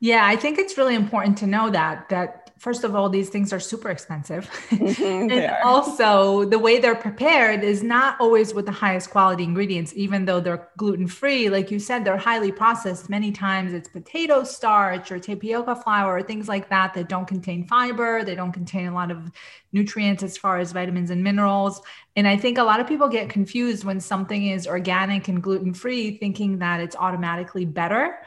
Yeah 0.00 0.26
i 0.26 0.36
think 0.36 0.58
it's 0.58 0.78
really 0.78 0.94
important 0.94 1.38
to 1.38 1.46
know 1.46 1.70
that 1.70 2.08
that 2.08 2.47
first 2.58 2.84
of 2.84 2.94
all, 2.94 3.08
these 3.08 3.28
things 3.28 3.52
are 3.52 3.60
super 3.60 3.90
expensive. 3.90 4.50
Mm-hmm, 4.70 5.30
and 5.32 5.56
also, 5.62 6.44
the 6.44 6.58
way 6.58 6.78
they're 6.78 6.94
prepared 6.94 7.62
is 7.62 7.82
not 7.82 8.20
always 8.20 8.52
with 8.52 8.66
the 8.66 8.72
highest 8.72 9.10
quality 9.10 9.44
ingredients, 9.44 9.92
even 9.96 10.24
though 10.24 10.40
they're 10.40 10.68
gluten 10.76 11.06
free. 11.06 11.48
Like 11.48 11.70
you 11.70 11.78
said, 11.78 12.04
they're 12.04 12.16
highly 12.16 12.52
processed. 12.52 13.08
Many 13.08 13.32
times 13.32 13.72
it's 13.72 13.88
potato 13.88 14.44
starch 14.44 15.10
or 15.12 15.18
tapioca 15.18 15.76
flour 15.76 16.16
or 16.16 16.22
things 16.22 16.48
like 16.48 16.68
that 16.70 16.94
that 16.94 17.08
don't 17.08 17.26
contain 17.26 17.66
fiber, 17.66 18.24
they 18.24 18.34
don't 18.34 18.52
contain 18.52 18.86
a 18.86 18.94
lot 18.94 19.10
of 19.10 19.30
nutrients 19.72 20.22
as 20.22 20.36
far 20.36 20.58
as 20.58 20.72
vitamins 20.72 21.10
and 21.10 21.22
minerals. 21.22 21.80
And 22.16 22.26
I 22.26 22.36
think 22.36 22.58
a 22.58 22.64
lot 22.64 22.80
of 22.80 22.86
people 22.86 23.08
get 23.08 23.28
confused 23.28 23.84
when 23.84 24.00
something 24.00 24.48
is 24.48 24.66
organic 24.66 25.28
and 25.28 25.42
gluten 25.42 25.74
free, 25.74 26.18
thinking 26.18 26.58
that 26.58 26.80
it's 26.80 26.96
automatically 26.96 27.64
better 27.64 28.18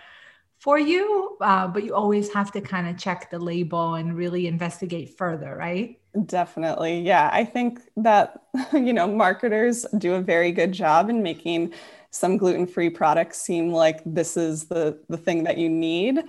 for 0.62 0.78
you, 0.78 1.38
uh, 1.42 1.68
but 1.68 1.84
you 1.84 1.96
always 1.96 2.32
have 2.32 2.52
to 2.52 2.62
kind 2.62 2.88
of 2.88 2.96
check 2.96 3.32
the 3.32 3.40
label 3.40 3.96
and 3.96 4.16
really 4.16 4.46
investigate 4.46 5.18
further, 5.18 5.56
right? 5.56 6.00
Definitely. 6.28 7.02
Yeah. 7.02 7.32
I 7.34 7.44
think 7.46 7.80
that, 7.98 8.44
you 8.74 8.94
know, 8.94 9.08
marketers 9.08 9.88
do 9.98 10.14
a 10.14 10.22
very 10.22 10.52
good 10.52 10.72
job 10.72 11.10
in 11.10 11.24
making 11.24 11.74
some 12.12 12.38
gluten-free 12.38 12.92
products 12.92 13.42
seem 13.42 13.72
like 13.72 14.02
this 14.06 14.38
is 14.38 14.66
the, 14.66 15.00
the 15.10 15.18
thing 15.18 15.46
that 15.46 15.58
you 15.58 15.68
need. 15.68 16.20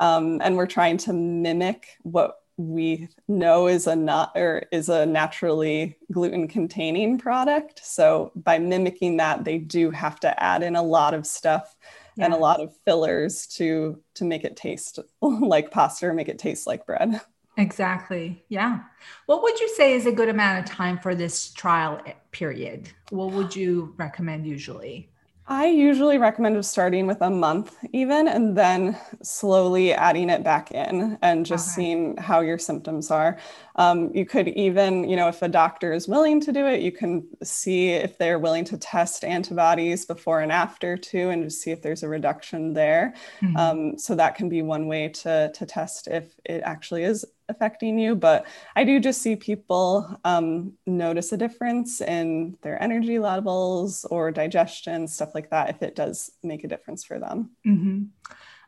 Um, 0.00 0.40
and 0.42 0.56
we're 0.56 0.66
trying 0.66 0.96
to 0.98 1.12
mimic 1.12 1.98
what 2.02 2.40
we 2.56 3.08
know 3.28 3.66
is 3.66 3.86
a 3.86 3.96
not 3.96 4.32
or 4.34 4.64
is 4.72 4.88
a 4.88 5.04
naturally 5.04 5.98
gluten 6.10 6.48
containing 6.48 7.18
product. 7.18 7.84
So 7.84 8.32
by 8.34 8.58
mimicking 8.58 9.18
that, 9.18 9.44
they 9.44 9.58
do 9.58 9.90
have 9.90 10.20
to 10.20 10.42
add 10.42 10.62
in 10.62 10.74
a 10.74 10.82
lot 10.82 11.12
of 11.12 11.26
stuff 11.26 11.76
yeah. 12.16 12.24
and 12.24 12.34
a 12.34 12.38
lot 12.38 12.60
of 12.60 12.74
fillers 12.84 13.46
to 13.46 14.00
to 14.14 14.24
make 14.24 14.44
it 14.44 14.56
taste 14.56 14.98
like 15.20 15.70
pasta 15.70 16.06
or 16.06 16.14
make 16.14 16.28
it 16.28 16.38
taste 16.38 16.66
like 16.66 16.86
bread. 16.86 17.20
Exactly. 17.56 18.44
Yeah. 18.48 18.80
What 19.26 19.42
would 19.42 19.60
you 19.60 19.68
say 19.68 19.92
is 19.94 20.06
a 20.06 20.12
good 20.12 20.28
amount 20.28 20.58
of 20.58 20.64
time 20.74 20.98
for 20.98 21.14
this 21.14 21.52
trial 21.52 22.00
eh, 22.04 22.14
period? 22.32 22.90
What 23.10 23.30
would 23.30 23.54
you 23.54 23.94
recommend 23.96 24.46
usually? 24.46 25.10
I 25.46 25.66
usually 25.66 26.16
recommend 26.16 26.64
starting 26.64 27.06
with 27.06 27.20
a 27.20 27.28
month 27.28 27.76
even 27.92 28.28
and 28.28 28.56
then 28.56 28.98
slowly 29.22 29.92
adding 29.92 30.30
it 30.30 30.42
back 30.42 30.70
in 30.70 31.18
and 31.20 31.44
just 31.44 31.68
okay. 31.68 31.74
seeing 31.74 32.16
how 32.16 32.40
your 32.40 32.56
symptoms 32.56 33.10
are. 33.10 33.38
Um, 33.76 34.10
you 34.14 34.24
could 34.24 34.48
even, 34.48 35.08
you 35.08 35.16
know, 35.16 35.28
if 35.28 35.42
a 35.42 35.48
doctor 35.48 35.92
is 35.92 36.08
willing 36.08 36.40
to 36.42 36.52
do 36.52 36.66
it, 36.66 36.80
you 36.80 36.92
can 36.92 37.26
see 37.42 37.90
if 37.90 38.16
they're 38.16 38.38
willing 38.38 38.64
to 38.66 38.78
test 38.78 39.22
antibodies 39.22 40.06
before 40.06 40.40
and 40.40 40.50
after 40.50 40.96
too 40.96 41.28
and 41.28 41.44
just 41.44 41.60
see 41.60 41.72
if 41.72 41.82
there's 41.82 42.02
a 42.02 42.08
reduction 42.08 42.72
there. 42.72 43.12
Mm-hmm. 43.42 43.56
Um, 43.56 43.98
so 43.98 44.14
that 44.14 44.36
can 44.36 44.48
be 44.48 44.62
one 44.62 44.86
way 44.86 45.08
to, 45.08 45.52
to 45.52 45.66
test 45.66 46.08
if 46.08 46.34
it 46.46 46.62
actually 46.64 47.04
is 47.04 47.24
affecting 47.48 47.98
you, 47.98 48.14
but 48.14 48.46
I 48.74 48.84
do 48.84 49.00
just 49.00 49.22
see 49.22 49.36
people 49.36 50.18
um, 50.24 50.72
notice 50.86 51.32
a 51.32 51.36
difference 51.36 52.00
in 52.00 52.56
their 52.62 52.82
energy 52.82 53.18
levels 53.18 54.04
or 54.06 54.30
digestion, 54.30 55.08
stuff 55.08 55.34
like 55.34 55.50
that, 55.50 55.70
if 55.70 55.82
it 55.82 55.94
does 55.94 56.30
make 56.42 56.64
a 56.64 56.68
difference 56.68 57.04
for 57.04 57.18
them. 57.18 57.50
Mm-hmm. 57.66 58.04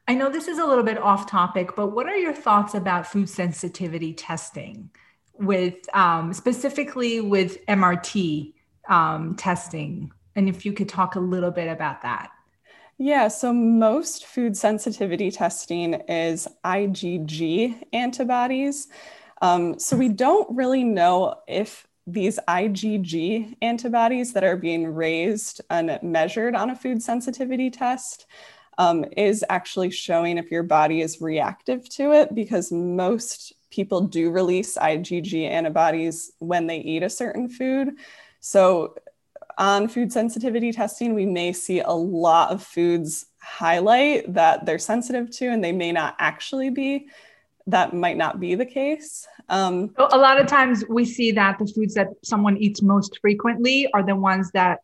I 0.08 0.14
know 0.14 0.30
this 0.30 0.46
is 0.46 0.58
a 0.58 0.64
little 0.64 0.84
bit 0.84 0.98
off 0.98 1.28
topic, 1.28 1.74
but 1.74 1.88
what 1.88 2.06
are 2.06 2.16
your 2.16 2.32
thoughts 2.32 2.74
about 2.74 3.06
food 3.06 3.28
sensitivity 3.28 4.14
testing 4.14 4.90
with 5.34 5.74
um, 5.94 6.32
specifically 6.32 7.20
with 7.20 7.64
MRT 7.66 8.54
um, 8.88 9.34
testing? 9.34 10.12
And 10.36 10.48
if 10.48 10.64
you 10.64 10.72
could 10.72 10.88
talk 10.88 11.16
a 11.16 11.20
little 11.20 11.50
bit 11.50 11.68
about 11.68 12.02
that. 12.02 12.30
Yeah, 12.98 13.28
so 13.28 13.52
most 13.52 14.24
food 14.24 14.56
sensitivity 14.56 15.30
testing 15.30 15.94
is 16.08 16.48
IgG 16.64 17.76
antibodies. 17.92 18.88
Um, 19.42 19.78
so 19.78 19.96
we 19.96 20.08
don't 20.08 20.48
really 20.56 20.82
know 20.82 21.34
if 21.46 21.86
these 22.06 22.38
IgG 22.48 23.54
antibodies 23.60 24.32
that 24.32 24.44
are 24.44 24.56
being 24.56 24.86
raised 24.86 25.60
and 25.68 25.98
measured 26.02 26.54
on 26.54 26.70
a 26.70 26.76
food 26.76 27.02
sensitivity 27.02 27.68
test 27.68 28.26
um, 28.78 29.04
is 29.16 29.44
actually 29.50 29.90
showing 29.90 30.38
if 30.38 30.50
your 30.50 30.62
body 30.62 31.00
is 31.02 31.20
reactive 31.20 31.88
to 31.90 32.12
it 32.12 32.34
because 32.34 32.72
most 32.72 33.52
people 33.70 34.00
do 34.02 34.30
release 34.30 34.78
IgG 34.78 35.46
antibodies 35.46 36.32
when 36.38 36.66
they 36.66 36.78
eat 36.78 37.02
a 37.02 37.10
certain 37.10 37.48
food. 37.48 37.90
So 38.40 38.94
on 39.58 39.88
food 39.88 40.12
sensitivity 40.12 40.72
testing, 40.72 41.14
we 41.14 41.26
may 41.26 41.52
see 41.52 41.80
a 41.80 41.90
lot 41.90 42.50
of 42.50 42.62
foods 42.62 43.26
highlight 43.40 44.32
that 44.34 44.66
they're 44.66 44.78
sensitive 44.78 45.30
to 45.30 45.46
and 45.48 45.62
they 45.62 45.72
may 45.72 45.92
not 45.92 46.16
actually 46.18 46.70
be. 46.70 47.08
That 47.68 47.94
might 47.94 48.16
not 48.16 48.38
be 48.38 48.54
the 48.54 48.66
case. 48.66 49.26
Um, 49.48 49.92
a 49.98 50.18
lot 50.18 50.40
of 50.40 50.46
times 50.46 50.84
we 50.88 51.04
see 51.04 51.32
that 51.32 51.58
the 51.58 51.66
foods 51.66 51.94
that 51.94 52.08
someone 52.22 52.56
eats 52.58 52.80
most 52.80 53.18
frequently 53.20 53.90
are 53.92 54.04
the 54.04 54.14
ones 54.14 54.50
that 54.52 54.80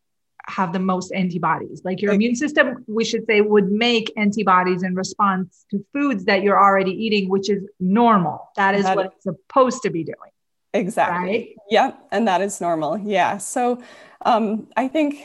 have 0.48 0.72
the 0.72 0.78
most 0.78 1.12
antibodies. 1.12 1.82
Like 1.84 2.02
your 2.02 2.12
immune 2.12 2.34
system, 2.34 2.84
we 2.88 3.04
should 3.04 3.24
say, 3.26 3.40
would 3.40 3.70
make 3.70 4.12
antibodies 4.16 4.82
in 4.82 4.94
response 4.94 5.64
to 5.70 5.84
foods 5.92 6.24
that 6.24 6.42
you're 6.42 6.60
already 6.60 6.90
eating, 6.90 7.28
which 7.28 7.48
is 7.48 7.62
normal. 7.78 8.50
That 8.56 8.74
is 8.74 8.84
that 8.84 8.96
what 8.96 9.06
it's 9.06 9.22
supposed 9.22 9.82
to 9.82 9.90
be 9.90 10.02
doing. 10.02 10.31
Exactly. 10.74 11.28
Right? 11.28 11.56
Yep. 11.70 12.08
And 12.12 12.28
that 12.28 12.40
is 12.40 12.60
normal. 12.60 12.98
Yeah. 12.98 13.38
So 13.38 13.82
um, 14.24 14.68
I 14.76 14.88
think 14.88 15.20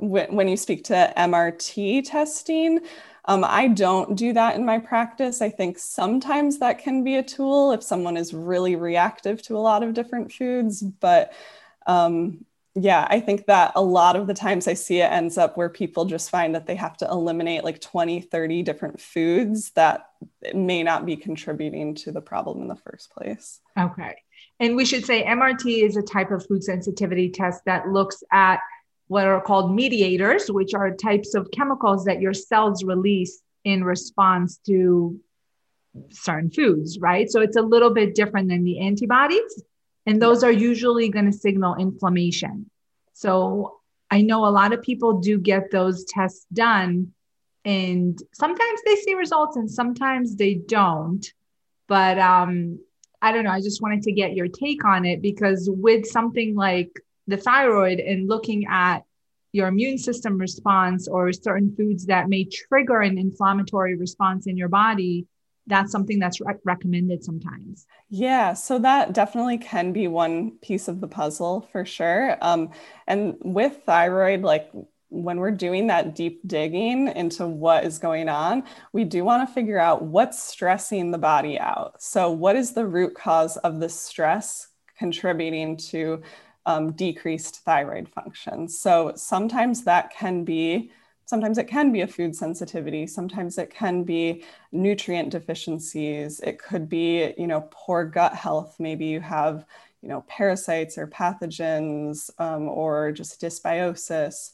w- 0.00 0.26
when 0.30 0.48
you 0.48 0.56
speak 0.56 0.84
to 0.84 1.12
MRT 1.16 2.08
testing, 2.08 2.80
um, 3.26 3.44
I 3.46 3.68
don't 3.68 4.16
do 4.16 4.32
that 4.34 4.56
in 4.56 4.64
my 4.64 4.78
practice. 4.78 5.40
I 5.40 5.48
think 5.48 5.78
sometimes 5.78 6.58
that 6.58 6.78
can 6.78 7.02
be 7.02 7.16
a 7.16 7.22
tool 7.22 7.72
if 7.72 7.82
someone 7.82 8.16
is 8.16 8.34
really 8.34 8.76
reactive 8.76 9.40
to 9.42 9.56
a 9.56 9.60
lot 9.60 9.82
of 9.82 9.94
different 9.94 10.30
foods. 10.30 10.82
But 10.82 11.32
um, 11.86 12.44
yeah, 12.74 13.06
I 13.08 13.20
think 13.20 13.46
that 13.46 13.72
a 13.76 13.82
lot 13.82 14.16
of 14.16 14.26
the 14.26 14.34
times 14.34 14.66
I 14.66 14.74
see 14.74 15.00
it 15.00 15.10
ends 15.10 15.38
up 15.38 15.56
where 15.56 15.68
people 15.68 16.04
just 16.04 16.28
find 16.28 16.54
that 16.54 16.66
they 16.66 16.74
have 16.74 16.96
to 16.98 17.08
eliminate 17.08 17.64
like 17.64 17.80
20, 17.80 18.20
30 18.20 18.62
different 18.62 19.00
foods 19.00 19.70
that 19.70 20.10
may 20.52 20.82
not 20.82 21.06
be 21.06 21.16
contributing 21.16 21.94
to 21.96 22.12
the 22.12 22.20
problem 22.20 22.60
in 22.60 22.68
the 22.68 22.76
first 22.76 23.10
place. 23.10 23.60
Okay. 23.78 24.16
And 24.60 24.76
we 24.76 24.84
should 24.84 25.04
say 25.04 25.24
MRT 25.24 25.82
is 25.82 25.96
a 25.96 26.02
type 26.02 26.30
of 26.30 26.46
food 26.46 26.62
sensitivity 26.62 27.30
test 27.30 27.64
that 27.66 27.88
looks 27.88 28.22
at 28.32 28.60
what 29.08 29.26
are 29.26 29.40
called 29.40 29.74
mediators, 29.74 30.50
which 30.50 30.74
are 30.74 30.94
types 30.94 31.34
of 31.34 31.50
chemicals 31.50 32.04
that 32.04 32.20
your 32.20 32.32
cells 32.32 32.84
release 32.84 33.42
in 33.64 33.84
response 33.84 34.58
to 34.66 35.20
certain 36.10 36.50
foods, 36.50 36.98
right? 36.98 37.30
So 37.30 37.40
it's 37.40 37.56
a 37.56 37.62
little 37.62 37.90
bit 37.90 38.14
different 38.14 38.48
than 38.48 38.64
the 38.64 38.80
antibodies. 38.80 39.62
And 40.06 40.20
those 40.20 40.42
are 40.42 40.52
usually 40.52 41.08
going 41.08 41.26
to 41.26 41.32
signal 41.32 41.76
inflammation. 41.76 42.70
So 43.12 43.80
I 44.10 44.22
know 44.22 44.46
a 44.46 44.50
lot 44.50 44.72
of 44.72 44.82
people 44.82 45.20
do 45.20 45.38
get 45.38 45.70
those 45.70 46.04
tests 46.04 46.46
done, 46.52 47.12
and 47.64 48.18
sometimes 48.34 48.80
they 48.84 48.96
see 48.96 49.14
results 49.14 49.56
and 49.56 49.70
sometimes 49.70 50.36
they 50.36 50.54
don't. 50.54 51.26
But 51.88 52.18
um, 52.18 52.80
I 53.24 53.32
don't 53.32 53.44
know. 53.44 53.50
I 53.50 53.62
just 53.62 53.80
wanted 53.80 54.02
to 54.02 54.12
get 54.12 54.34
your 54.34 54.48
take 54.48 54.84
on 54.84 55.06
it 55.06 55.22
because 55.22 55.66
with 55.72 56.04
something 56.04 56.54
like 56.54 56.90
the 57.26 57.38
thyroid 57.38 57.98
and 57.98 58.28
looking 58.28 58.66
at 58.66 58.98
your 59.52 59.68
immune 59.68 59.96
system 59.96 60.36
response 60.36 61.08
or 61.08 61.32
certain 61.32 61.74
foods 61.74 62.04
that 62.04 62.28
may 62.28 62.44
trigger 62.44 63.00
an 63.00 63.16
inflammatory 63.16 63.96
response 63.96 64.46
in 64.46 64.58
your 64.58 64.68
body, 64.68 65.26
that's 65.66 65.90
something 65.90 66.18
that's 66.18 66.38
re- 66.42 66.52
recommended 66.64 67.24
sometimes. 67.24 67.86
Yeah, 68.10 68.52
so 68.52 68.78
that 68.80 69.14
definitely 69.14 69.56
can 69.56 69.94
be 69.94 70.06
one 70.06 70.58
piece 70.58 70.86
of 70.86 71.00
the 71.00 71.08
puzzle 71.08 71.66
for 71.72 71.86
sure. 71.86 72.36
Um, 72.42 72.72
and 73.06 73.36
with 73.40 73.84
thyroid, 73.86 74.42
like 74.42 74.70
when 75.08 75.38
we're 75.38 75.50
doing 75.50 75.86
that 75.86 76.14
deep 76.14 76.40
digging 76.46 77.08
into 77.08 77.46
what 77.46 77.84
is 77.84 77.98
going 77.98 78.28
on, 78.28 78.64
we 78.92 79.04
do 79.04 79.24
want 79.24 79.46
to 79.46 79.54
figure 79.54 79.78
out 79.78 80.02
what's 80.02 80.42
stressing 80.42 81.10
the 81.10 81.18
body 81.18 81.58
out. 81.58 82.02
So, 82.02 82.30
what 82.30 82.56
is 82.56 82.72
the 82.72 82.86
root 82.86 83.14
cause 83.14 83.56
of 83.58 83.80
the 83.80 83.88
stress 83.88 84.68
contributing 84.98 85.76
to 85.76 86.22
um, 86.66 86.92
decreased 86.92 87.64
thyroid 87.64 88.08
function? 88.08 88.68
So, 88.68 89.12
sometimes 89.16 89.84
that 89.84 90.12
can 90.12 90.44
be. 90.44 90.90
Sometimes 91.26 91.56
it 91.56 91.68
can 91.68 91.90
be 91.90 92.02
a 92.02 92.06
food 92.06 92.36
sensitivity. 92.36 93.06
Sometimes 93.06 93.56
it 93.56 93.70
can 93.70 94.04
be 94.04 94.44
nutrient 94.72 95.30
deficiencies. 95.30 96.38
It 96.40 96.58
could 96.58 96.86
be, 96.86 97.32
you 97.38 97.46
know, 97.46 97.66
poor 97.70 98.04
gut 98.04 98.34
health. 98.34 98.76
Maybe 98.78 99.06
you 99.06 99.20
have 99.20 99.64
you 100.04 100.10
know, 100.10 100.22
parasites 100.28 100.98
or 100.98 101.06
pathogens 101.06 102.28
um, 102.38 102.68
or 102.68 103.10
just 103.10 103.40
dysbiosis. 103.40 104.50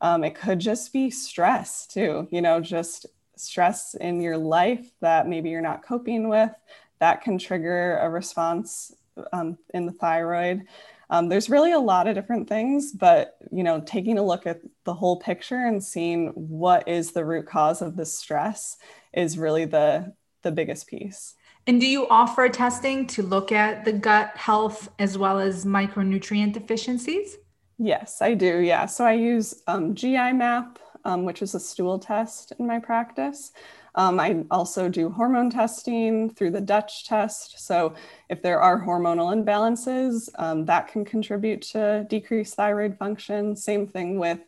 Um, 0.00 0.24
it 0.24 0.34
could 0.34 0.58
just 0.58 0.92
be 0.92 1.10
stress 1.10 1.86
too, 1.86 2.26
you 2.30 2.40
know, 2.40 2.60
just 2.60 3.06
stress 3.36 3.94
in 3.94 4.20
your 4.20 4.36
life 4.36 4.90
that 5.00 5.28
maybe 5.28 5.50
you're 5.50 5.60
not 5.60 5.82
coping 5.82 6.28
with. 6.28 6.50
That 6.98 7.22
can 7.22 7.38
trigger 7.38 7.98
a 7.98 8.08
response 8.08 8.92
um, 9.32 9.58
in 9.74 9.86
the 9.86 9.92
thyroid. 9.92 10.66
Um, 11.08 11.28
there's 11.28 11.50
really 11.50 11.72
a 11.72 11.78
lot 11.78 12.06
of 12.06 12.14
different 12.14 12.48
things, 12.48 12.92
but 12.92 13.36
you 13.50 13.64
know, 13.64 13.80
taking 13.80 14.18
a 14.18 14.24
look 14.24 14.46
at 14.46 14.60
the 14.84 14.94
whole 14.94 15.18
picture 15.18 15.66
and 15.66 15.82
seeing 15.82 16.28
what 16.28 16.86
is 16.86 17.12
the 17.12 17.24
root 17.24 17.46
cause 17.46 17.82
of 17.82 17.96
the 17.96 18.06
stress 18.06 18.76
is 19.12 19.38
really 19.38 19.64
the 19.64 20.14
the 20.42 20.52
biggest 20.52 20.86
piece. 20.86 21.34
And 21.66 21.80
do 21.80 21.86
you 21.86 22.08
offer 22.08 22.48
testing 22.48 23.06
to 23.08 23.22
look 23.22 23.52
at 23.52 23.84
the 23.84 23.92
gut 23.92 24.36
health 24.36 24.88
as 24.98 25.18
well 25.18 25.38
as 25.38 25.64
micronutrient 25.64 26.52
deficiencies? 26.52 27.36
Yes, 27.82 28.20
I 28.20 28.34
do. 28.34 28.58
Yeah. 28.58 28.84
So 28.84 29.06
I 29.06 29.14
use 29.14 29.62
um, 29.66 29.94
GI 29.94 30.32
map, 30.32 30.78
um, 31.06 31.24
which 31.24 31.40
is 31.40 31.54
a 31.54 31.60
stool 31.60 31.98
test 31.98 32.52
in 32.58 32.66
my 32.66 32.78
practice. 32.78 33.52
Um, 33.94 34.20
I 34.20 34.44
also 34.50 34.90
do 34.90 35.08
hormone 35.08 35.48
testing 35.48 36.28
through 36.28 36.50
the 36.50 36.60
Dutch 36.60 37.06
test. 37.08 37.58
So, 37.66 37.94
if 38.28 38.42
there 38.42 38.60
are 38.60 38.80
hormonal 38.80 39.34
imbalances, 39.34 40.28
um, 40.38 40.66
that 40.66 40.88
can 40.88 41.04
contribute 41.04 41.62
to 41.72 42.06
decreased 42.08 42.54
thyroid 42.54 42.98
function. 42.98 43.56
Same 43.56 43.88
thing 43.88 44.18
with 44.18 44.40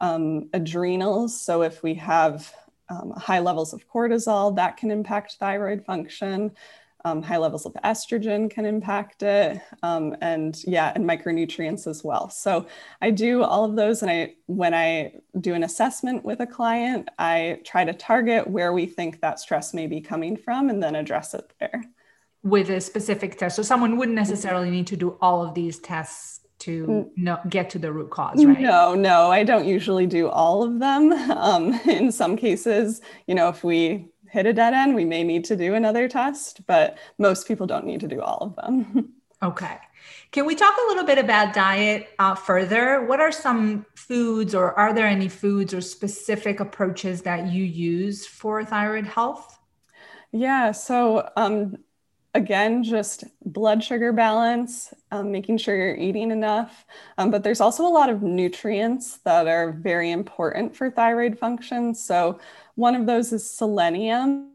um, 0.00 0.50
adrenals. 0.52 1.40
So, 1.40 1.62
if 1.62 1.82
we 1.82 1.94
have 1.94 2.52
um, 2.90 3.12
high 3.16 3.38
levels 3.38 3.72
of 3.72 3.88
cortisol, 3.88 4.54
that 4.56 4.76
can 4.76 4.90
impact 4.90 5.36
thyroid 5.40 5.86
function. 5.86 6.50
Um, 7.06 7.20
high 7.20 7.36
levels 7.36 7.66
of 7.66 7.74
estrogen 7.84 8.50
can 8.50 8.64
impact 8.64 9.22
it, 9.22 9.60
um, 9.82 10.16
and 10.22 10.56
yeah, 10.64 10.90
and 10.94 11.04
micronutrients 11.04 11.86
as 11.86 12.02
well. 12.02 12.30
So 12.30 12.66
I 13.02 13.10
do 13.10 13.42
all 13.42 13.64
of 13.66 13.76
those, 13.76 14.00
and 14.00 14.10
I 14.10 14.34
when 14.46 14.72
I 14.72 15.16
do 15.38 15.52
an 15.54 15.64
assessment 15.64 16.24
with 16.24 16.40
a 16.40 16.46
client, 16.46 17.10
I 17.18 17.60
try 17.64 17.84
to 17.84 17.92
target 17.92 18.48
where 18.48 18.72
we 18.72 18.86
think 18.86 19.20
that 19.20 19.38
stress 19.38 19.74
may 19.74 19.86
be 19.86 20.00
coming 20.00 20.36
from, 20.36 20.70
and 20.70 20.82
then 20.82 20.94
address 20.94 21.34
it 21.34 21.52
there 21.60 21.84
with 22.42 22.70
a 22.70 22.80
specific 22.80 23.38
test. 23.38 23.56
So 23.56 23.62
someone 23.62 23.96
wouldn't 23.96 24.16
necessarily 24.16 24.70
need 24.70 24.86
to 24.88 24.96
do 24.96 25.16
all 25.20 25.42
of 25.42 25.54
these 25.54 25.78
tests 25.80 26.40
to 26.60 27.10
no, 27.16 27.38
get 27.48 27.70
to 27.70 27.78
the 27.78 27.92
root 27.92 28.10
cause, 28.10 28.42
right? 28.44 28.60
No, 28.60 28.94
no, 28.94 29.30
I 29.30 29.44
don't 29.44 29.66
usually 29.66 30.06
do 30.06 30.28
all 30.28 30.62
of 30.62 30.78
them. 30.78 31.12
Um, 31.34 31.74
in 31.86 32.10
some 32.10 32.36
cases, 32.36 33.02
you 33.26 33.34
know, 33.34 33.48
if 33.48 33.64
we 33.64 34.08
hit 34.34 34.46
a 34.46 34.52
dead 34.52 34.74
end, 34.74 34.96
we 34.96 35.04
may 35.04 35.22
need 35.22 35.44
to 35.44 35.54
do 35.56 35.74
another 35.74 36.08
test, 36.08 36.66
but 36.66 36.98
most 37.18 37.46
people 37.46 37.68
don't 37.68 37.86
need 37.86 38.00
to 38.00 38.08
do 38.08 38.20
all 38.20 38.38
of 38.42 38.56
them. 38.56 39.14
okay. 39.42 39.78
Can 40.32 40.44
we 40.44 40.56
talk 40.56 40.74
a 40.76 40.88
little 40.88 41.04
bit 41.04 41.18
about 41.18 41.54
diet 41.54 42.08
uh, 42.18 42.34
further? 42.34 43.06
What 43.06 43.20
are 43.20 43.30
some 43.30 43.86
foods, 43.94 44.52
or 44.52 44.76
are 44.76 44.92
there 44.92 45.06
any 45.06 45.28
foods 45.28 45.72
or 45.72 45.80
specific 45.80 46.58
approaches 46.58 47.22
that 47.22 47.52
you 47.52 47.62
use 47.62 48.26
for 48.26 48.64
thyroid 48.64 49.06
health? 49.06 49.56
Yeah, 50.32 50.72
so 50.72 51.30
um, 51.36 51.76
again, 52.34 52.82
just 52.82 53.22
blood 53.44 53.82
sugar 53.84 54.12
balance, 54.12 54.92
um, 55.12 55.30
making 55.30 55.58
sure 55.58 55.76
you're 55.76 55.94
eating 55.94 56.32
enough. 56.32 56.84
Um, 57.16 57.30
but 57.30 57.44
there's 57.44 57.60
also 57.60 57.86
a 57.86 57.88
lot 57.88 58.10
of 58.10 58.22
nutrients 58.22 59.18
that 59.18 59.46
are 59.46 59.70
very 59.70 60.10
important 60.10 60.74
for 60.74 60.90
thyroid 60.90 61.38
function. 61.38 61.94
So, 61.94 62.40
one 62.74 62.94
of 62.94 63.06
those 63.06 63.32
is 63.32 63.48
selenium. 63.48 64.50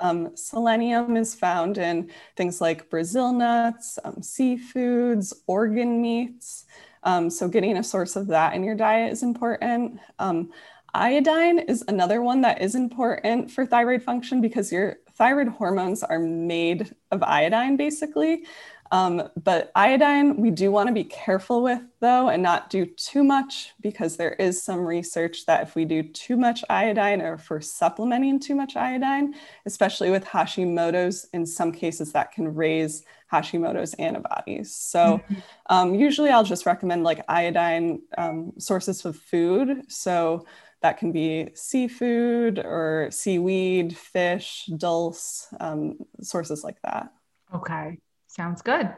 Um, 0.00 0.36
selenium 0.36 1.16
is 1.16 1.34
found 1.34 1.76
in 1.76 2.10
things 2.36 2.60
like 2.60 2.88
Brazil 2.88 3.32
nuts, 3.32 3.98
um, 4.04 4.16
seafoods, 4.16 5.32
organ 5.46 6.00
meats. 6.00 6.66
Um, 7.02 7.30
so, 7.30 7.48
getting 7.48 7.76
a 7.76 7.84
source 7.84 8.16
of 8.16 8.28
that 8.28 8.54
in 8.54 8.62
your 8.62 8.74
diet 8.74 9.12
is 9.12 9.22
important. 9.22 9.98
Um, 10.18 10.50
iodine 10.94 11.58
is 11.58 11.84
another 11.88 12.22
one 12.22 12.40
that 12.42 12.62
is 12.62 12.74
important 12.74 13.50
for 13.50 13.66
thyroid 13.66 14.02
function 14.02 14.40
because 14.40 14.72
your 14.72 14.96
thyroid 15.14 15.48
hormones 15.48 16.02
are 16.02 16.18
made 16.18 16.94
of 17.10 17.22
iodine, 17.22 17.76
basically. 17.76 18.44
Um, 18.90 19.28
but 19.42 19.70
iodine, 19.74 20.36
we 20.36 20.50
do 20.50 20.70
want 20.70 20.88
to 20.88 20.94
be 20.94 21.04
careful 21.04 21.62
with 21.62 21.82
though, 22.00 22.28
and 22.28 22.42
not 22.42 22.70
do 22.70 22.86
too 22.86 23.22
much 23.22 23.72
because 23.80 24.16
there 24.16 24.32
is 24.32 24.62
some 24.62 24.80
research 24.80 25.46
that 25.46 25.62
if 25.62 25.74
we 25.74 25.84
do 25.84 26.02
too 26.02 26.36
much 26.36 26.64
iodine 26.70 27.20
or 27.20 27.34
if 27.34 27.50
we're 27.50 27.60
supplementing 27.60 28.40
too 28.40 28.54
much 28.54 28.76
iodine, 28.76 29.34
especially 29.66 30.10
with 30.10 30.24
Hashimoto's, 30.24 31.26
in 31.32 31.44
some 31.44 31.72
cases 31.72 32.12
that 32.12 32.32
can 32.32 32.54
raise 32.54 33.04
Hashimoto's 33.32 33.94
antibodies. 33.94 34.74
So 34.74 35.18
mm-hmm. 35.18 35.34
um, 35.66 35.94
usually 35.94 36.30
I'll 36.30 36.44
just 36.44 36.66
recommend 36.66 37.04
like 37.04 37.24
iodine 37.28 38.00
um, 38.16 38.52
sources 38.58 39.04
of 39.04 39.16
food. 39.16 39.90
So 39.90 40.46
that 40.80 40.98
can 40.98 41.12
be 41.12 41.50
seafood 41.54 42.58
or 42.58 43.08
seaweed, 43.10 43.96
fish, 43.96 44.70
dulse, 44.76 45.48
um, 45.60 45.98
sources 46.22 46.62
like 46.62 46.80
that. 46.82 47.12
Okay. 47.52 47.98
Sounds 48.38 48.62
good. 48.62 48.88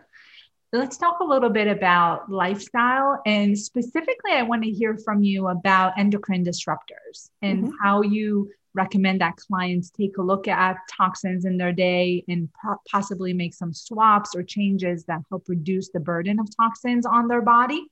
Let's 0.70 0.98
talk 0.98 1.20
a 1.20 1.24
little 1.24 1.48
bit 1.48 1.66
about 1.66 2.30
lifestyle. 2.30 3.22
And 3.24 3.58
specifically, 3.58 4.32
I 4.32 4.42
want 4.42 4.62
to 4.64 4.70
hear 4.70 4.98
from 4.98 5.22
you 5.22 5.48
about 5.48 5.94
endocrine 5.98 6.44
disruptors 6.44 7.30
and 7.40 7.64
mm-hmm. 7.64 7.72
how 7.82 8.02
you 8.02 8.50
recommend 8.74 9.22
that 9.22 9.36
clients 9.36 9.88
take 9.90 10.18
a 10.18 10.22
look 10.22 10.46
at 10.46 10.76
toxins 10.94 11.46
in 11.46 11.56
their 11.56 11.72
day 11.72 12.22
and 12.28 12.50
po- 12.62 12.76
possibly 12.88 13.32
make 13.32 13.54
some 13.54 13.72
swaps 13.72 14.36
or 14.36 14.42
changes 14.42 15.06
that 15.06 15.22
help 15.30 15.44
reduce 15.48 15.90
the 15.90 16.00
burden 16.00 16.38
of 16.38 16.46
toxins 16.54 17.06
on 17.06 17.26
their 17.26 17.42
body. 17.42 17.86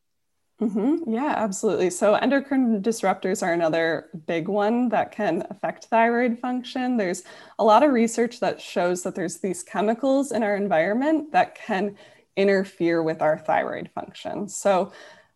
Mm-hmm. 0.60 1.12
Yeah, 1.12 1.34
absolutely. 1.36 1.88
So, 1.90 2.14
endocrine 2.14 2.82
disruptors 2.82 3.44
are 3.46 3.52
another 3.52 4.08
big 4.26 4.48
one 4.48 4.88
that 4.88 5.12
can 5.12 5.46
affect 5.50 5.84
thyroid 5.84 6.40
function. 6.40 6.96
There's 6.96 7.22
a 7.60 7.64
lot 7.64 7.84
of 7.84 7.92
research 7.92 8.40
that 8.40 8.60
shows 8.60 9.04
that 9.04 9.14
there's 9.14 9.38
these 9.38 9.62
chemicals 9.62 10.32
in 10.32 10.42
our 10.42 10.56
environment 10.56 11.30
that 11.30 11.54
can 11.54 11.96
interfere 12.36 13.04
with 13.04 13.22
our 13.22 13.38
thyroid 13.38 13.88
function. 13.94 14.48
So, 14.48 14.90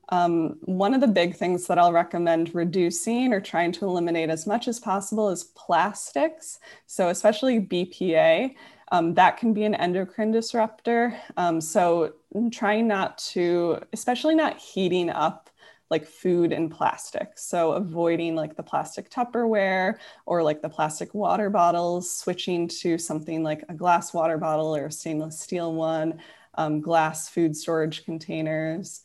um, 0.09 0.57
one 0.63 0.93
of 0.93 1.01
the 1.01 1.07
big 1.07 1.37
things 1.37 1.69
that 1.69 1.79
I'll 1.79 1.93
recommend 1.93 2.53
reducing 2.53 3.33
or 3.33 3.41
trying 3.41 3.71
to 3.73 3.85
eliminate 3.87 4.29
as 4.29 4.45
much 4.47 4.67
as 4.67 4.81
possible 4.81 5.31
is 5.31 5.45
plastics. 5.45 6.59
So, 6.87 7.09
especially 7.11 7.61
BPA. 7.61 8.57
Um, 8.91 9.15
that 9.15 9.39
can 9.39 9.55
be 9.55 9.65
an 9.65 9.75
endocrine 9.75 10.33
disruptor. 10.33 11.17
Um, 11.37 11.61
so, 11.61 12.13
trying 12.51 12.87
not 12.89 13.19
to, 13.19 13.81
especially 13.93 14.35
not 14.35 14.59
heating 14.59 15.11
up 15.11 15.51
like 15.91 16.07
food 16.07 16.53
and 16.53 16.71
plastic. 16.71 17.33
So, 17.37 17.73
avoiding 17.73 18.35
like 18.35 18.57
the 18.57 18.63
plastic 18.63 19.11
Tupperware 19.11 19.99
or 20.27 20.43
like 20.43 20.63
the 20.63 20.69
plastic 20.71 21.13
water 21.15 21.51
bottles, 21.51 22.11
switching 22.11 22.67
to 22.69 22.97
something 22.99 23.43
like 23.43 23.63
a 23.69 23.75
glass 23.75 24.15
water 24.15 24.39
bottle 24.39 24.75
or 24.75 24.87
a 24.87 24.93
stainless 24.93 25.39
steel 25.41 25.75
one, 25.75 26.21
um, 26.55 26.81
glass 26.81 27.29
food 27.29 27.57
storage 27.57 28.05
containers. 28.05 29.03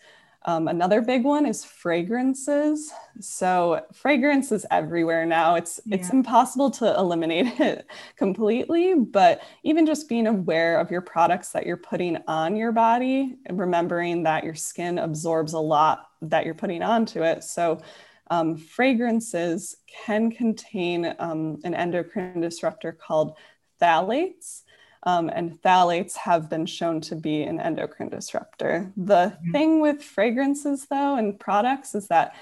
Um, 0.47 0.69
another 0.69 1.01
big 1.01 1.25
one 1.25 1.45
is 1.45 1.65
fragrances. 1.65 2.93
So 3.19 3.81
fragrance 3.93 4.53
is 4.53 4.65
everywhere 4.71 5.25
now. 5.25 5.55
It's 5.55 5.81
yeah. 5.85 5.97
it's 5.97 6.09
impossible 6.11 6.71
to 6.71 6.95
eliminate 6.97 7.47
it 7.59 7.85
completely, 8.15 8.93
but 8.95 9.41
even 9.63 9.85
just 9.85 10.07
being 10.07 10.25
aware 10.25 10.79
of 10.79 10.89
your 10.89 11.01
products 11.01 11.49
that 11.49 11.65
you're 11.65 11.75
putting 11.75 12.17
on 12.27 12.55
your 12.55 12.71
body, 12.71 13.35
remembering 13.49 14.23
that 14.23 14.45
your 14.45 14.55
skin 14.55 14.99
absorbs 14.99 15.51
a 15.51 15.59
lot 15.59 16.07
that 16.21 16.45
you're 16.45 16.55
putting 16.55 16.81
onto 16.81 17.23
it. 17.23 17.43
So 17.43 17.81
um, 18.29 18.55
fragrances 18.55 19.75
can 20.05 20.31
contain 20.31 21.13
um, 21.19 21.59
an 21.65 21.73
endocrine 21.73 22.39
disruptor 22.39 22.93
called 22.93 23.35
phthalates. 23.81 24.63
Um, 25.07 25.29
and 25.29 25.53
phthalates 25.61 26.17
have 26.17 26.49
been 26.49 26.65
shown 26.65 26.99
to 27.01 27.15
be 27.15 27.43
an 27.43 27.61
endocrine 27.61 28.09
disruptor. 28.09 28.91
The 28.97 29.31
mm-hmm. 29.31 29.51
thing 29.53 29.79
with 29.79 30.03
fragrances, 30.03 30.85
though, 30.89 31.15
and 31.15 31.39
products 31.39 31.95
is 31.95 32.09
that 32.09 32.35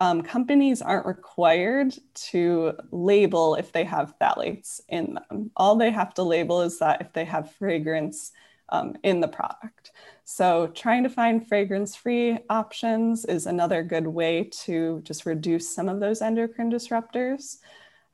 um, 0.00 0.22
companies 0.22 0.80
aren't 0.80 1.04
required 1.04 1.94
to 2.30 2.74
label 2.92 3.56
if 3.56 3.72
they 3.72 3.82
have 3.82 4.14
phthalates 4.20 4.80
in 4.88 5.14
them. 5.14 5.50
All 5.56 5.74
they 5.74 5.90
have 5.90 6.14
to 6.14 6.22
label 6.22 6.62
is 6.62 6.78
that 6.78 7.00
if 7.00 7.12
they 7.12 7.24
have 7.24 7.52
fragrance 7.54 8.30
um, 8.68 8.94
in 9.02 9.20
the 9.20 9.26
product. 9.26 9.90
So, 10.24 10.68
trying 10.68 11.02
to 11.02 11.08
find 11.08 11.48
fragrance 11.48 11.96
free 11.96 12.38
options 12.48 13.24
is 13.24 13.46
another 13.46 13.82
good 13.82 14.06
way 14.06 14.44
to 14.64 15.00
just 15.02 15.26
reduce 15.26 15.74
some 15.74 15.88
of 15.88 15.98
those 15.98 16.22
endocrine 16.22 16.70
disruptors. 16.70 17.58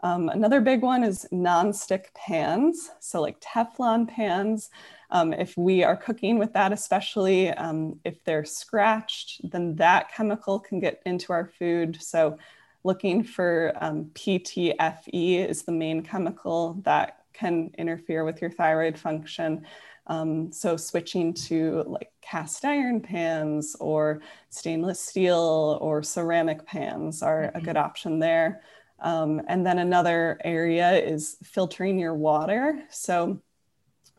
Um, 0.02 0.28
another 0.28 0.60
big 0.60 0.82
one 0.82 1.04
is 1.04 1.26
non-stick 1.30 2.12
pans, 2.14 2.90
so 2.98 3.20
like 3.20 3.40
Teflon 3.40 4.08
pans. 4.08 4.70
Um, 5.10 5.32
if 5.32 5.56
we 5.56 5.84
are 5.84 5.96
cooking 5.96 6.38
with 6.38 6.52
that, 6.54 6.72
especially 6.72 7.50
um, 7.50 8.00
if 8.04 8.24
they're 8.24 8.44
scratched, 8.44 9.48
then 9.48 9.76
that 9.76 10.10
chemical 10.12 10.58
can 10.58 10.80
get 10.80 11.02
into 11.06 11.32
our 11.32 11.46
food. 11.46 11.98
So 12.00 12.38
looking 12.82 13.22
for 13.22 13.72
um, 13.80 14.06
PTFE 14.14 15.48
is 15.48 15.62
the 15.62 15.72
main 15.72 16.02
chemical 16.02 16.80
that 16.82 17.18
can 17.32 17.70
interfere 17.78 18.24
with 18.24 18.40
your 18.40 18.50
thyroid 18.50 18.98
function. 18.98 19.64
Um, 20.08 20.50
so 20.50 20.76
switching 20.76 21.32
to 21.34 21.84
like 21.86 22.10
cast 22.22 22.64
iron 22.64 23.00
pans 23.00 23.76
or 23.78 24.20
stainless 24.50 25.00
steel 25.00 25.78
or 25.80 26.02
ceramic 26.02 26.66
pans 26.66 27.22
are 27.22 27.42
mm-hmm. 27.42 27.56
a 27.56 27.60
good 27.60 27.76
option 27.76 28.18
there. 28.18 28.62
Um, 29.02 29.42
and 29.48 29.66
then 29.66 29.78
another 29.78 30.38
area 30.44 30.92
is 30.92 31.36
filtering 31.42 31.98
your 31.98 32.14
water. 32.14 32.84
So 32.88 33.42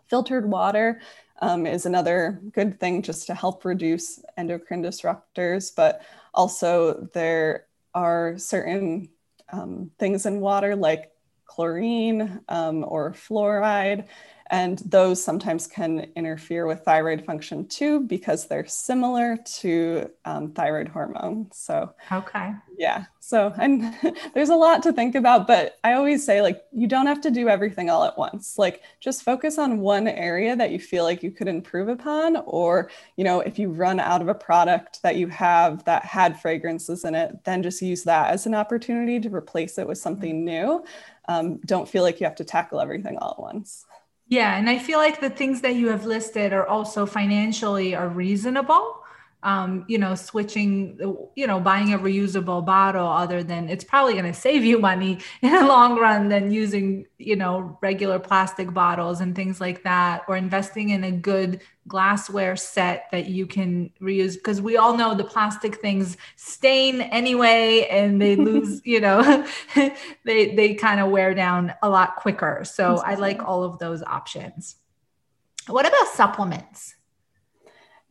filtered 0.10 0.50
water 0.50 1.02
um, 1.42 1.66
is 1.66 1.86
another 1.86 2.42
good 2.52 2.80
thing 2.80 3.02
just 3.02 3.28
to 3.28 3.34
help 3.34 3.66
reduce 3.66 4.20
endocrine 4.38 4.84
disruptors, 4.84 5.74
but 5.76 6.02
also 6.34 7.10
there 7.14 7.66
are 7.96 8.38
certain 8.38 9.10
um, 9.52 9.92
things 9.98 10.26
in 10.26 10.40
water 10.40 10.76
like 10.76 11.12
chlorine 11.46 12.42
um, 12.50 12.84
or 12.88 13.12
fluoride 13.14 14.08
and 14.48 14.80
those 14.80 15.24
sometimes 15.24 15.68
can 15.68 16.12
interfere 16.16 16.66
with 16.68 16.82
thyroid 16.82 17.26
function 17.26 17.68
too 17.68 18.02
because 18.02 18.48
they're 18.48 18.66
similar 18.66 19.38
to 19.38 20.10
um, 20.26 20.52
thyroid 20.52 20.88
hormone. 20.88 21.48
So, 21.52 21.94
okay. 22.12 22.54
Yeah. 22.78 23.06
So, 23.20 23.54
and 23.58 23.96
there's 24.34 24.50
a 24.50 24.56
lot 24.56 24.84
to 24.84 24.94
think 24.94 25.16
about, 25.16 25.48
but 25.48 25.78
I 25.84 25.94
always 25.94 26.26
say, 26.26 26.42
like, 26.42 26.64
you 26.72 26.88
don't 26.88 27.08
have 27.08 27.22
to 27.22 27.32
do 27.32 27.48
everything 27.48 27.90
all 27.90 28.04
at 28.04 28.18
once. 28.18 28.58
Like, 28.58 28.82
just 29.00 29.24
focus 29.24 29.58
on 29.58 29.80
one 29.80 30.08
area 30.08 30.56
that 30.56 30.72
you 30.72 30.80
feel 30.80 31.04
like 31.04 31.24
you 31.24 31.32
could 31.32 31.48
improve 31.48 31.88
upon. 31.88 32.38
Or, 32.46 32.90
you 33.16 33.24
know, 33.24 33.40
if 33.40 33.58
you 33.58 33.70
run 33.70 34.00
out 34.00 34.22
of 34.22 34.28
a 34.28 34.36
product 34.36 35.02
that 35.04 35.16
you 35.16 35.28
have 35.30 35.86
that 35.86 36.04
had 36.04 36.40
fragrances 36.42 37.06
in 37.06 37.16
it, 37.16 37.44
then 37.46 37.64
just 37.64 37.82
use 37.82 38.04
that 38.04 38.32
as 38.32 38.46
an 38.46 38.56
opportunity 38.56 39.20
to 39.20 39.34
replace 39.34 39.78
it 39.78 39.88
with 39.88 39.98
something 39.98 40.44
new. 40.44 40.84
Um, 41.28 41.58
don't 41.66 41.88
feel 41.88 42.04
like 42.04 42.20
you 42.20 42.26
have 42.26 42.36
to 42.36 42.44
tackle 42.44 42.82
everything 42.82 43.18
all 43.18 43.32
at 43.32 43.42
once. 43.42 43.86
Yeah, 44.28 44.58
and 44.58 44.70
I 44.70 44.80
feel 44.80 45.00
like 45.00 45.20
the 45.20 45.30
things 45.30 45.62
that 45.62 45.76
you 45.76 45.90
have 45.90 46.06
listed 46.06 46.54
are 46.54 46.68
also 46.68 47.06
financially 47.06 47.94
are 47.96 48.08
reasonable 48.08 49.03
um, 49.44 49.86
you 49.88 49.98
know, 49.98 50.16
switching, 50.16 50.98
you 51.36 51.46
know, 51.46 51.60
buying 51.60 51.94
a 51.94 52.00
reusable 52.00 52.66
bottle 52.66 53.08
other 53.08 53.44
than 53.44 53.70
it's 53.70 53.84
probably 53.84 54.14
going 54.14 54.26
to 54.26 54.34
save 54.34 54.64
you 54.64 54.80
money 54.92 55.20
in 55.42 55.52
the 55.52 55.66
long 55.66 56.00
run 56.00 56.30
than 56.30 56.52
using, 56.52 57.06
you 57.18 57.36
know, 57.36 57.78
regular 57.82 58.20
plastic 58.20 58.74
bottles 58.74 59.22
and 59.22 59.36
things 59.36 59.62
like 59.62 59.84
that, 59.84 60.24
or 60.28 60.38
investing 60.38 60.90
in 60.90 61.04
a 61.04 61.12
good 61.12 61.62
glassware 61.88 62.56
set 62.56 63.08
that 63.12 63.28
you 63.28 63.46
can 63.46 63.92
reuse 64.02 64.36
because 64.36 64.62
we 64.62 64.78
all 64.78 64.96
know 64.96 65.14
the 65.14 65.24
plastic 65.24 65.82
things 65.82 66.16
stain 66.38 67.02
anyway 67.02 67.86
and 67.92 68.22
they 68.22 68.38
lose 68.38 68.82
you 68.86 69.02
know 69.02 69.46
they 70.24 70.56
they 70.56 70.74
kind 70.76 71.02
of 71.02 71.12
wear 71.12 71.34
down 71.34 71.74
a 71.84 71.90
lot 71.90 72.16
quicker. 72.16 72.62
So 72.64 72.98
i 73.06 73.16
like 73.16 73.44
all 73.44 73.64
of 73.64 73.80
those 73.80 74.02
options. 74.04 74.78
What 75.68 75.86
about 75.86 76.08
supplements 76.08 76.96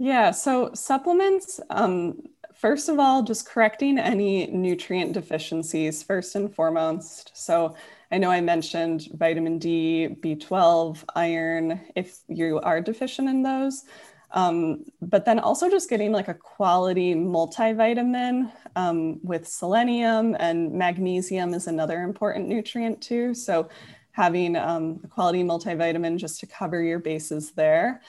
yeah, 0.03 0.33
so 0.33 0.73
supplements, 0.75 1.61
um, 1.71 2.23
first 2.57 2.89
of 2.89 2.99
all, 2.99 3.23
just 3.23 3.47
correcting 3.47 4.01
any 4.01 4.49
nutrient 4.49 5.13
deficiencies 5.13 6.03
first 6.03 6.35
and 6.35 6.53
foremost. 6.53 7.31
So 7.35 7.77
I 8.11 8.19
know 8.19 8.29
I 8.29 8.41
mentioned 8.41 9.07
vitamin 9.15 9.61
D, 9.61 10.17
B12, 10.21 11.05
iron, 11.15 11.81
if 11.95 12.19
you 12.27 12.59
are 12.59 12.81
deficient 12.81 13.29
in 13.29 13.45
those. 13.45 13.85
Um, 14.33 14.87
but 15.01 15.25
then 15.25 15.39
also 15.39 15.71
just 15.71 15.89
getting 15.89 16.11
like 16.11 16.27
a 16.27 16.35
quality 16.35 17.15
multivitamin 17.15 18.51
um, 18.75 19.21
with 19.23 19.47
selenium 19.47 20.35
and 20.41 20.73
magnesium 20.73 21.55
is 21.55 21.69
another 21.69 22.03
important 22.03 22.49
nutrient 22.49 23.01
too. 23.01 23.35
So 23.35 23.69
having 24.11 24.57
um, 24.57 25.01
a 25.05 25.07
quality 25.07 25.45
multivitamin 25.45 26.17
just 26.17 26.41
to 26.41 26.47
cover 26.47 26.83
your 26.83 26.99
bases 26.99 27.53
there. 27.53 28.03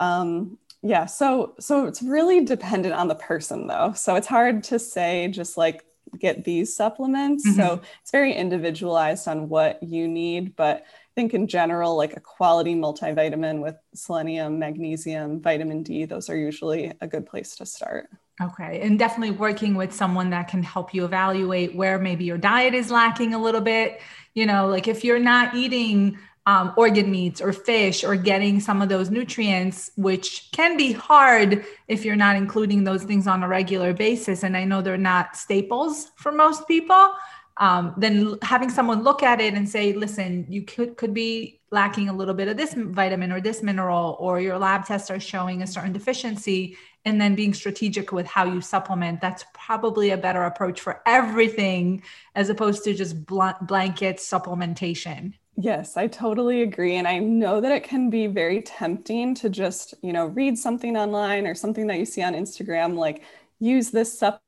Um, 0.00 0.58
yeah 0.82 1.06
so 1.06 1.54
so 1.58 1.86
it's 1.86 2.02
really 2.02 2.44
dependent 2.44 2.94
on 2.94 3.08
the 3.08 3.14
person 3.14 3.66
though 3.66 3.92
so 3.94 4.14
it's 4.14 4.26
hard 4.26 4.62
to 4.62 4.78
say 4.78 5.28
just 5.28 5.56
like 5.56 5.84
get 6.18 6.44
these 6.44 6.74
supplements 6.74 7.46
mm-hmm. 7.46 7.58
so 7.58 7.80
it's 8.00 8.10
very 8.10 8.32
individualized 8.32 9.28
on 9.28 9.48
what 9.48 9.82
you 9.82 10.08
need 10.08 10.56
but 10.56 10.78
i 10.78 11.14
think 11.14 11.34
in 11.34 11.46
general 11.46 11.96
like 11.96 12.16
a 12.16 12.20
quality 12.20 12.74
multivitamin 12.74 13.60
with 13.60 13.76
selenium 13.94 14.58
magnesium 14.58 15.40
vitamin 15.40 15.82
d 15.82 16.04
those 16.04 16.30
are 16.30 16.36
usually 16.36 16.92
a 17.00 17.06
good 17.06 17.26
place 17.26 17.56
to 17.56 17.66
start 17.66 18.08
Okay. 18.40 18.80
And 18.82 18.98
definitely 18.98 19.32
working 19.32 19.74
with 19.74 19.92
someone 19.92 20.30
that 20.30 20.46
can 20.46 20.62
help 20.62 20.94
you 20.94 21.04
evaluate 21.04 21.74
where 21.74 21.98
maybe 21.98 22.24
your 22.24 22.38
diet 22.38 22.72
is 22.72 22.90
lacking 22.90 23.34
a 23.34 23.38
little 23.38 23.60
bit. 23.60 24.00
You 24.34 24.46
know, 24.46 24.68
like 24.68 24.86
if 24.86 25.02
you're 25.02 25.18
not 25.18 25.56
eating 25.56 26.18
um, 26.48 26.72
organ 26.78 27.10
meats 27.10 27.42
or 27.42 27.52
fish 27.52 28.02
or 28.02 28.16
getting 28.16 28.58
some 28.58 28.80
of 28.80 28.88
those 28.88 29.10
nutrients, 29.10 29.90
which 29.96 30.48
can 30.50 30.78
be 30.78 30.92
hard 30.92 31.62
if 31.88 32.06
you're 32.06 32.16
not 32.16 32.36
including 32.36 32.84
those 32.84 33.04
things 33.04 33.26
on 33.26 33.42
a 33.42 33.48
regular 33.48 33.92
basis. 33.92 34.42
And 34.42 34.56
I 34.56 34.64
know 34.64 34.80
they're 34.80 34.96
not 34.96 35.36
staples 35.36 36.10
for 36.16 36.32
most 36.32 36.66
people. 36.66 37.12
Um, 37.58 37.92
then 37.98 38.38
having 38.40 38.70
someone 38.70 39.02
look 39.02 39.22
at 39.22 39.42
it 39.42 39.52
and 39.52 39.68
say, 39.68 39.92
listen, 39.92 40.46
you 40.48 40.62
could, 40.62 40.96
could 40.96 41.12
be 41.12 41.60
lacking 41.70 42.08
a 42.08 42.14
little 42.14 42.32
bit 42.32 42.48
of 42.48 42.56
this 42.56 42.72
vitamin 42.72 43.30
or 43.30 43.42
this 43.42 43.62
mineral, 43.62 44.16
or 44.18 44.40
your 44.40 44.56
lab 44.58 44.86
tests 44.86 45.10
are 45.10 45.20
showing 45.20 45.60
a 45.60 45.66
certain 45.66 45.92
deficiency, 45.92 46.78
and 47.04 47.20
then 47.20 47.34
being 47.34 47.52
strategic 47.52 48.10
with 48.10 48.26
how 48.26 48.44
you 48.44 48.62
supplement. 48.62 49.20
That's 49.20 49.44
probably 49.52 50.10
a 50.12 50.16
better 50.16 50.44
approach 50.44 50.80
for 50.80 51.02
everything 51.04 52.02
as 52.34 52.48
opposed 52.48 52.84
to 52.84 52.94
just 52.94 53.26
bl- 53.26 53.60
blanket 53.60 54.16
supplementation. 54.16 55.34
Yes, 55.60 55.96
I 55.96 56.06
totally 56.06 56.62
agree. 56.62 56.94
And 56.96 57.08
I 57.08 57.18
know 57.18 57.60
that 57.60 57.72
it 57.72 57.82
can 57.82 58.10
be 58.10 58.28
very 58.28 58.62
tempting 58.62 59.34
to 59.36 59.50
just, 59.50 59.94
you 60.02 60.12
know, 60.12 60.26
read 60.26 60.56
something 60.56 60.96
online 60.96 61.46
or 61.48 61.54
something 61.56 61.88
that 61.88 61.98
you 61.98 62.04
see 62.04 62.22
on 62.22 62.34
Instagram, 62.34 62.94
like 62.94 63.22
use 63.58 63.90
this 63.90 64.16
sup- 64.16 64.40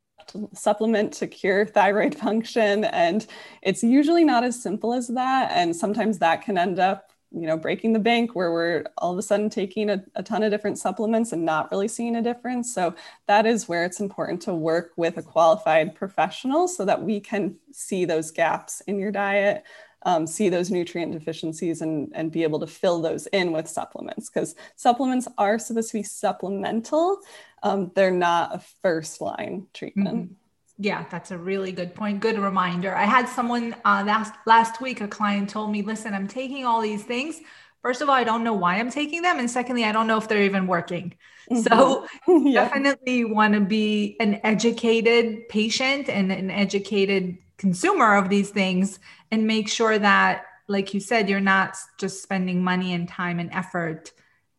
supplement 0.54 1.12
to 1.14 1.26
cure 1.26 1.66
thyroid 1.66 2.14
function. 2.18 2.84
And 2.84 3.26
it's 3.60 3.82
usually 3.82 4.22
not 4.22 4.44
as 4.44 4.62
simple 4.62 4.92
as 4.94 5.08
that. 5.08 5.50
And 5.52 5.74
sometimes 5.74 6.20
that 6.20 6.42
can 6.42 6.56
end 6.56 6.78
up, 6.78 7.10
you 7.32 7.46
know, 7.48 7.56
breaking 7.56 7.92
the 7.92 7.98
bank 7.98 8.36
where 8.36 8.52
we're 8.52 8.84
all 8.98 9.10
of 9.12 9.18
a 9.18 9.22
sudden 9.22 9.50
taking 9.50 9.90
a, 9.90 10.04
a 10.14 10.22
ton 10.22 10.44
of 10.44 10.52
different 10.52 10.78
supplements 10.78 11.32
and 11.32 11.44
not 11.44 11.72
really 11.72 11.88
seeing 11.88 12.14
a 12.14 12.22
difference. 12.22 12.72
So 12.72 12.94
that 13.26 13.46
is 13.46 13.68
where 13.68 13.84
it's 13.84 13.98
important 13.98 14.42
to 14.42 14.54
work 14.54 14.92
with 14.96 15.16
a 15.16 15.22
qualified 15.22 15.96
professional 15.96 16.68
so 16.68 16.84
that 16.84 17.02
we 17.02 17.18
can 17.18 17.56
see 17.72 18.04
those 18.04 18.30
gaps 18.30 18.80
in 18.82 19.00
your 19.00 19.10
diet 19.10 19.64
um, 20.02 20.26
see 20.26 20.48
those 20.48 20.70
nutrient 20.70 21.12
deficiencies 21.12 21.82
and, 21.82 22.10
and 22.14 22.32
be 22.32 22.42
able 22.42 22.60
to 22.60 22.66
fill 22.66 23.02
those 23.02 23.26
in 23.28 23.52
with 23.52 23.68
supplements 23.68 24.30
because 24.30 24.54
supplements 24.76 25.28
are 25.36 25.58
supposed 25.58 25.90
to 25.90 25.98
be 25.98 26.02
supplemental. 26.02 27.18
Um, 27.62 27.92
they're 27.94 28.10
not 28.10 28.54
a 28.54 28.62
first 28.82 29.20
line 29.20 29.66
treatment. 29.74 30.16
Mm-hmm. 30.16 30.34
Yeah, 30.82 31.04
that's 31.10 31.30
a 31.30 31.36
really 31.36 31.72
good 31.72 31.94
point. 31.94 32.20
Good 32.20 32.38
reminder. 32.38 32.94
I 32.94 33.04
had 33.04 33.28
someone 33.28 33.76
uh, 33.84 34.02
last 34.06 34.32
last 34.46 34.80
week. 34.80 35.02
A 35.02 35.08
client 35.08 35.50
told 35.50 35.70
me, 35.70 35.82
"Listen, 35.82 36.14
I'm 36.14 36.26
taking 36.26 36.64
all 36.64 36.80
these 36.80 37.04
things. 37.04 37.38
First 37.82 38.00
of 38.00 38.08
all, 38.08 38.14
I 38.14 38.24
don't 38.24 38.44
know 38.44 38.54
why 38.54 38.76
I'm 38.76 38.90
taking 38.90 39.20
them, 39.20 39.38
and 39.38 39.50
secondly, 39.50 39.84
I 39.84 39.92
don't 39.92 40.06
know 40.06 40.16
if 40.16 40.26
they're 40.26 40.42
even 40.42 40.66
working. 40.66 41.12
Mm-hmm. 41.50 41.62
So 41.62 42.06
yeah. 42.48 42.64
definitely 42.64 43.26
want 43.26 43.54
to 43.54 43.60
be 43.60 44.16
an 44.20 44.40
educated 44.42 45.50
patient 45.50 46.08
and 46.08 46.32
an 46.32 46.50
educated 46.50 47.36
consumer 47.60 48.16
of 48.16 48.30
these 48.30 48.48
things 48.48 48.98
and 49.30 49.46
make 49.46 49.68
sure 49.68 49.98
that 49.98 50.46
like 50.66 50.94
you 50.94 50.98
said 51.00 51.28
you're 51.28 51.40
not 51.40 51.76
just 51.98 52.22
spending 52.22 52.64
money 52.64 52.94
and 52.94 53.06
time 53.06 53.38
and 53.38 53.52
effort 53.52 54.12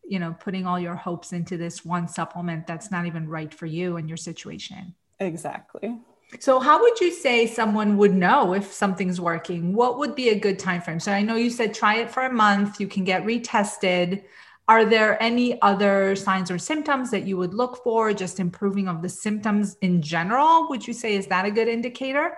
you 0.04 0.20
know 0.20 0.36
putting 0.38 0.66
all 0.66 0.78
your 0.78 0.94
hopes 0.94 1.32
into 1.32 1.56
this 1.56 1.84
one 1.84 2.06
supplement 2.06 2.64
that's 2.64 2.92
not 2.92 3.04
even 3.04 3.28
right 3.28 3.52
for 3.52 3.66
you 3.66 3.96
and 3.96 4.08
your 4.08 4.16
situation. 4.16 4.94
Exactly. 5.18 5.98
So 6.38 6.60
how 6.60 6.80
would 6.80 6.98
you 7.00 7.12
say 7.12 7.46
someone 7.46 7.98
would 7.98 8.14
know 8.14 8.54
if 8.54 8.72
something's 8.72 9.20
working? 9.20 9.74
What 9.74 9.98
would 9.98 10.14
be 10.14 10.30
a 10.30 10.38
good 10.38 10.58
time 10.58 10.80
frame 10.80 11.00
so 11.00 11.12
i 11.12 11.22
know 11.22 11.34
you 11.34 11.50
said 11.50 11.74
try 11.74 11.96
it 11.96 12.10
for 12.10 12.22
a 12.22 12.32
month. 12.32 12.80
You 12.80 12.86
can 12.86 13.02
get 13.02 13.24
retested. 13.24 14.22
Are 14.68 14.84
there 14.84 15.20
any 15.20 15.60
other 15.60 16.14
signs 16.14 16.52
or 16.52 16.58
symptoms 16.58 17.10
that 17.10 17.26
you 17.26 17.36
would 17.36 17.52
look 17.52 17.82
for 17.82 18.12
just 18.12 18.38
improving 18.38 18.86
of 18.86 19.02
the 19.02 19.08
symptoms 19.08 19.76
in 19.80 20.00
general 20.00 20.68
would 20.68 20.86
you 20.86 20.94
say 20.94 21.16
is 21.16 21.26
that 21.26 21.44
a 21.44 21.50
good 21.50 21.66
indicator 21.66 22.36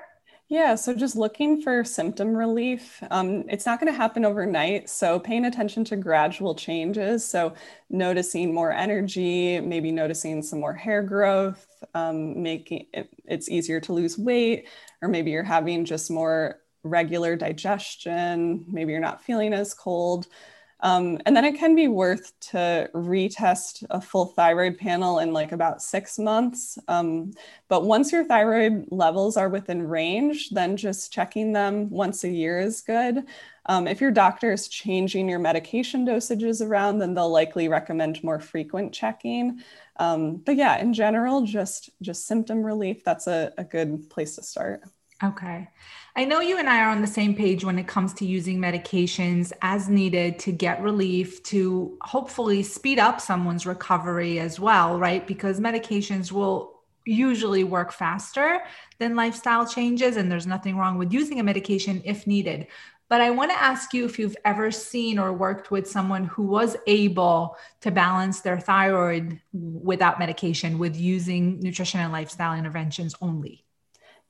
yeah, 0.55 0.77
so 0.77 0.95
just 0.95 1.17
looking 1.17 1.61
for 1.61 1.83
symptom 1.83 2.37
relief. 2.37 3.03
Um, 3.11 3.43
it's 3.49 3.67
not 3.67 3.81
going 3.81 3.93
to 3.93 3.97
happen 3.97 4.25
overnight. 4.25 4.89
So 4.89 5.19
paying 5.19 5.47
attention 5.47 5.85
to 5.87 5.97
gradual 5.97 6.55
changes. 6.55 7.29
So 7.29 7.55
noticing 7.91 8.55
more 8.55 8.71
energy, 8.71 9.59
maybe 9.59 9.91
noticing 9.91 10.43
some 10.43 10.61
more 10.61 10.73
hair 10.73 11.03
growth, 11.03 11.67
um, 11.95 12.41
making 12.41 12.87
it, 12.95 13.11
it's 13.25 13.49
easier 13.49 13.81
to 13.81 13.93
lose 13.93 14.17
weight, 14.17 14.69
or 15.03 15.09
maybe 15.09 15.33
you're 15.33 15.43
having 15.43 15.85
just 15.85 16.09
more 16.09 16.61
regular 16.85 17.35
digestion. 17.35 18.65
Maybe 18.69 18.93
you're 18.93 19.01
not 19.01 19.25
feeling 19.25 19.53
as 19.55 19.75
cold. 19.75 20.29
Um, 20.81 21.19
and 21.25 21.35
then 21.37 21.45
it 21.45 21.59
can 21.59 21.75
be 21.75 21.89
worth 21.89 22.39
to 22.51 22.91
retest 22.95 23.85
a 23.91 24.01
full 24.01 24.27
thyroid 24.27 24.77
panel 24.77 25.21
in 25.21 25.33
like 25.33 25.53
about 25.53 25.83
six 25.83 26.19
months. 26.19 26.79
Um, 26.89 27.33
but 27.69 27.85
once 27.85 28.13
your 28.13 28.25
thyroid 28.25 28.87
levels 28.91 29.37
are 29.37 29.49
within 29.49 29.89
range, 29.89 30.51
then 30.51 30.77
just 30.77 31.13
checking 31.13 31.53
them 31.53 31.89
once 31.91 32.25
a 32.25 32.29
year 32.29 32.61
is 32.61 32.81
good. 32.83 33.25
Um, 33.67 33.87
if 33.87 34.01
your 34.01 34.11
doctor 34.11 34.53
is 34.53 34.69
changing 34.69 35.29
your 35.29 35.39
medication 35.39 36.07
dosages 36.07 36.65
around, 36.65 36.99
then 36.99 37.15
they'll 37.15 37.31
likely 37.31 37.69
recommend 37.69 38.23
more 38.23 38.39
frequent 38.39 38.93
checking. 38.93 39.63
Um, 39.97 40.37
but 40.37 40.57
yeah, 40.57 40.79
in 40.79 40.93
general, 40.93 41.47
just 41.47 41.91
just 42.03 42.27
symptom 42.27 42.63
relief, 42.63 43.05
that's 43.05 43.27
a, 43.27 43.55
a 43.57 43.65
good 43.65 44.11
place 44.11 44.37
to 44.37 44.43
start. 44.43 44.83
Okay. 45.23 45.69
I 46.17 46.25
know 46.25 46.41
you 46.41 46.59
and 46.59 46.69
I 46.69 46.81
are 46.83 46.91
on 46.91 47.01
the 47.01 47.09
same 47.09 47.35
page 47.35 47.65
when 47.65 47.77
it 47.77 47.89
comes 47.89 48.13
to 48.15 48.25
using 48.25 48.61
medications 48.61 49.53
as 49.63 49.89
needed 49.89 50.39
to 50.41 50.53
get 50.53 50.81
relief 50.81 51.43
to 51.45 51.99
hopefully 52.03 52.63
speed 52.63 53.01
up 53.01 53.21
someone's 53.21 53.67
recovery 53.67 54.39
as 54.39 54.61
well, 54.61 54.97
right? 54.97 55.27
Because 55.27 55.59
medications 55.59 56.31
will 56.31 56.83
usually 57.05 57.65
work 57.65 57.91
faster 57.91 58.63
than 59.01 59.17
lifestyle 59.17 59.67
changes, 59.67 60.17
and 60.17 60.31
there's 60.31 60.47
nothing 60.47 60.77
wrong 60.77 60.99
with 60.99 61.13
using 61.13 61.41
a 61.41 61.43
medication 61.43 62.01
if 62.05 62.29
needed. 62.29 62.69
But 63.09 63.21
I 63.21 63.31
want 63.31 63.51
to 63.51 63.61
ask 63.61 63.93
you 63.93 64.05
if 64.05 64.17
you've 64.17 64.37
ever 64.45 64.71
seen 64.71 65.19
or 65.19 65.33
worked 65.33 65.73
with 65.73 65.91
someone 65.91 66.27
who 66.27 66.45
was 66.45 66.77
able 66.87 67.57
to 67.81 67.91
balance 67.91 68.41
their 68.41 68.61
thyroid 68.61 69.41
without 69.53 70.21
medication 70.21 70.79
with 70.79 70.97
using 70.97 71.59
nutrition 71.59 71.99
and 71.99 72.13
lifestyle 72.13 72.57
interventions 72.57 73.17
only. 73.21 73.64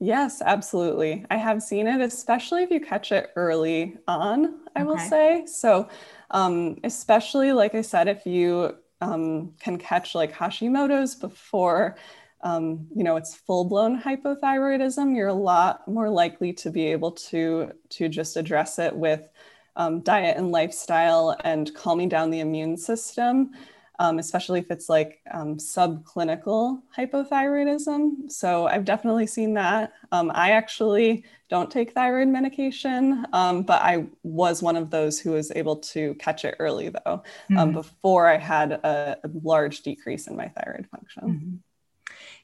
Yes, 0.00 0.42
absolutely. 0.44 1.24
I 1.30 1.36
have 1.36 1.62
seen 1.62 1.86
it, 1.86 2.00
especially 2.00 2.62
if 2.62 2.70
you 2.70 2.80
catch 2.80 3.12
it 3.12 3.30
early 3.36 3.96
on, 4.08 4.60
I 4.74 4.80
okay. 4.80 4.84
will 4.84 4.98
say. 4.98 5.46
So, 5.46 5.88
um, 6.30 6.78
especially 6.84 7.52
like 7.52 7.74
I 7.74 7.80
said, 7.80 8.08
if 8.08 8.26
you 8.26 8.76
um, 9.00 9.52
can 9.60 9.78
catch 9.78 10.14
like 10.14 10.32
Hashimoto's 10.32 11.14
before 11.14 11.96
um, 12.44 12.86
you 12.94 13.02
know 13.02 13.16
it's 13.16 13.34
full-blown 13.34 14.00
hypothyroidism 14.00 15.16
you're 15.16 15.28
a 15.28 15.34
lot 15.34 15.86
more 15.88 16.10
likely 16.10 16.52
to 16.52 16.70
be 16.70 16.86
able 16.86 17.10
to 17.10 17.72
to 17.88 18.08
just 18.08 18.36
address 18.36 18.78
it 18.78 18.94
with 18.94 19.28
um, 19.76 20.00
diet 20.02 20.36
and 20.36 20.52
lifestyle 20.52 21.36
and 21.42 21.74
calming 21.74 22.08
down 22.08 22.30
the 22.30 22.40
immune 22.40 22.76
system 22.76 23.50
um, 23.98 24.18
especially 24.18 24.60
if 24.60 24.70
it's 24.70 24.88
like 24.88 25.20
um, 25.30 25.56
subclinical 25.56 26.80
hypothyroidism 26.96 28.30
so 28.30 28.66
i've 28.66 28.84
definitely 28.84 29.26
seen 29.26 29.54
that 29.54 29.92
um, 30.12 30.30
i 30.34 30.50
actually 30.50 31.24
don't 31.48 31.70
take 31.70 31.92
thyroid 31.92 32.28
medication 32.28 33.26
um, 33.32 33.62
but 33.62 33.80
i 33.82 34.06
was 34.22 34.62
one 34.62 34.76
of 34.76 34.90
those 34.90 35.18
who 35.18 35.32
was 35.32 35.52
able 35.54 35.76
to 35.76 36.14
catch 36.14 36.44
it 36.44 36.56
early 36.58 36.88
though 36.88 37.22
mm-hmm. 37.50 37.72
before 37.72 38.28
i 38.28 38.36
had 38.36 38.72
a, 38.72 39.18
a, 39.24 39.30
large 39.42 39.82
decrease 39.82 40.26
in 40.26 40.36
my 40.36 40.48
thyroid 40.48 40.86
function 40.86 41.22
mm-hmm. 41.22 41.56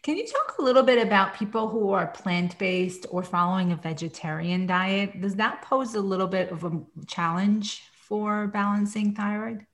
Can 0.03 0.17
you 0.17 0.27
talk 0.27 0.57
a 0.59 0.63
little 0.63 0.83
bit 0.83 1.07
about 1.07 1.35
people 1.35 1.69
who 1.69 1.91
are 1.91 2.07
plant 2.07 2.59
based 2.59 3.05
or 3.11 3.23
following 3.23 3.73
a 3.73 3.77
vegetarian 3.77 4.67
diet? 4.67 5.21
Does 5.21 5.35
that 5.35 5.61
pose 5.61 5.95
a 5.95 6.01
little 6.01 6.27
bit 6.27 6.51
of 6.51 6.65
a 6.65 6.81
challenge 7.07 7.83
for 7.93 8.47
balancing 8.47 9.15
thyroid? 9.15 9.67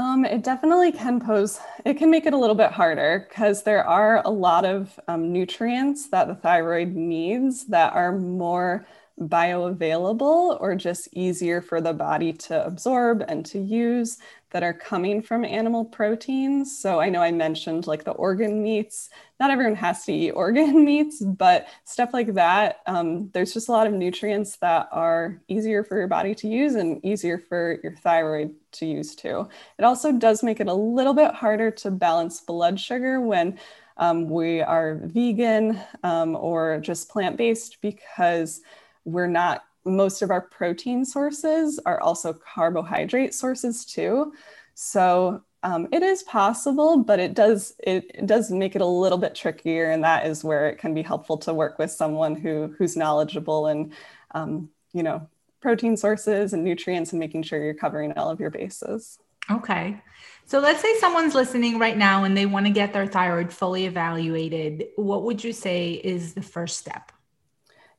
Um, 0.00 0.24
it 0.24 0.42
definitely 0.42 0.92
can 0.92 1.20
pose, 1.20 1.60
it 1.84 1.98
can 1.98 2.10
make 2.10 2.24
it 2.24 2.32
a 2.32 2.38
little 2.38 2.54
bit 2.56 2.72
harder 2.72 3.26
because 3.28 3.64
there 3.64 3.86
are 3.86 4.22
a 4.24 4.30
lot 4.30 4.64
of 4.64 4.98
um, 5.08 5.30
nutrients 5.30 6.08
that 6.08 6.26
the 6.26 6.34
thyroid 6.34 6.94
needs 6.94 7.66
that 7.66 7.92
are 7.92 8.16
more 8.16 8.86
bioavailable 9.20 10.58
or 10.58 10.74
just 10.74 11.06
easier 11.12 11.60
for 11.60 11.82
the 11.82 11.92
body 11.92 12.32
to 12.32 12.64
absorb 12.64 13.22
and 13.28 13.44
to 13.44 13.58
use 13.58 14.16
that 14.50 14.62
are 14.62 14.72
coming 14.72 15.22
from 15.22 15.44
animal 15.44 15.84
proteins. 15.84 16.76
So 16.76 17.00
I 17.00 17.08
know 17.08 17.22
I 17.22 17.30
mentioned 17.30 17.86
like 17.86 18.04
the 18.04 18.10
organ 18.12 18.62
meats. 18.62 19.10
Not 19.38 19.50
everyone 19.50 19.76
has 19.76 20.04
to 20.04 20.12
eat 20.12 20.32
organ 20.32 20.84
meats, 20.84 21.20
but 21.20 21.68
stuff 21.84 22.10
like 22.12 22.34
that. 22.34 22.80
Um, 22.86 23.30
there's 23.30 23.54
just 23.54 23.68
a 23.68 23.72
lot 23.72 23.86
of 23.86 23.92
nutrients 23.92 24.56
that 24.56 24.88
are 24.92 25.40
easier 25.48 25.84
for 25.84 25.96
your 25.96 26.08
body 26.08 26.34
to 26.36 26.48
use 26.48 26.74
and 26.74 27.04
easier 27.04 27.38
for 27.38 27.78
your 27.82 27.94
thyroid 27.96 28.54
to 28.72 28.86
use 28.86 29.14
too. 29.14 29.48
It 29.78 29.84
also 29.84 30.12
does 30.12 30.42
make 30.42 30.60
it 30.60 30.68
a 30.68 30.74
little 30.74 31.14
bit 31.14 31.32
harder 31.34 31.70
to 31.70 31.90
balance 31.90 32.40
blood 32.40 32.78
sugar 32.78 33.20
when 33.20 33.58
um, 33.96 34.28
we 34.28 34.62
are 34.62 35.00
vegan 35.04 35.78
um, 36.02 36.34
or 36.34 36.80
just 36.80 37.08
plant 37.10 37.36
based 37.36 37.78
because 37.82 38.62
we're 39.04 39.26
not 39.26 39.62
most 39.84 40.22
of 40.22 40.30
our 40.30 40.40
protein 40.40 41.04
sources 41.04 41.78
are 41.86 42.00
also 42.00 42.32
carbohydrate 42.32 43.34
sources 43.34 43.84
too. 43.84 44.32
So 44.74 45.42
um, 45.62 45.88
it 45.92 46.02
is 46.02 46.22
possible, 46.22 46.98
but 46.98 47.20
it 47.20 47.34
does 47.34 47.74
it, 47.80 48.10
it, 48.14 48.26
does 48.26 48.50
make 48.50 48.74
it 48.74 48.82
a 48.82 48.86
little 48.86 49.18
bit 49.18 49.34
trickier, 49.34 49.90
and 49.90 50.02
that 50.04 50.26
is 50.26 50.42
where 50.42 50.68
it 50.70 50.78
can 50.78 50.94
be 50.94 51.02
helpful 51.02 51.36
to 51.38 51.52
work 51.52 51.78
with 51.78 51.90
someone 51.90 52.34
who 52.34 52.74
who's 52.78 52.96
knowledgeable 52.96 53.66
and 53.66 53.92
um, 54.30 54.70
you 54.92 55.02
know 55.02 55.28
protein 55.60 55.96
sources 55.96 56.54
and 56.54 56.64
nutrients, 56.64 57.12
and 57.12 57.20
making 57.20 57.42
sure 57.42 57.62
you're 57.62 57.74
covering 57.74 58.12
all 58.12 58.30
of 58.30 58.40
your 58.40 58.50
bases. 58.50 59.18
Okay. 59.50 60.00
So 60.46 60.58
let's 60.58 60.80
say 60.80 60.96
someone's 60.98 61.34
listening 61.34 61.78
right 61.78 61.96
now 61.96 62.24
and 62.24 62.36
they 62.36 62.46
want 62.46 62.66
to 62.66 62.72
get 62.72 62.92
their 62.92 63.06
thyroid 63.06 63.52
fully 63.52 63.86
evaluated. 63.86 64.88
What 64.96 65.24
would 65.24 65.42
you 65.42 65.52
say 65.52 65.92
is 65.92 66.34
the 66.34 66.42
first 66.42 66.78
step? 66.78 67.12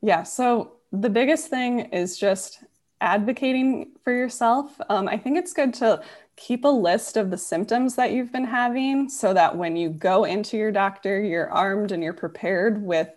Yeah. 0.02 0.24
So 0.24 0.74
the 0.92 1.10
biggest 1.10 1.48
thing 1.50 1.80
is 1.80 2.18
just 2.18 2.64
advocating 3.00 3.92
for 4.04 4.14
yourself. 4.14 4.80
Um, 4.90 5.08
I 5.08 5.18
think 5.18 5.38
it's 5.38 5.54
good 5.54 5.74
to 5.76 6.02
keep 6.36 6.66
a 6.66 6.70
list 6.70 7.18
of 7.18 7.30
the 7.32 7.38
symptoms 7.38 7.96
that 7.96 8.12
you've 8.12 8.32
been 8.32 8.46
having 8.46 9.10
so 9.10 9.34
that 9.34 9.56
when 9.56 9.76
you 9.76 9.90
go 9.90 10.24
into 10.24 10.58
your 10.58 10.72
doctor, 10.72 11.22
you're 11.22 11.50
armed 11.50 11.92
and 11.92 12.04
you're 12.04 12.14
prepared 12.14 12.82
with 12.82 13.10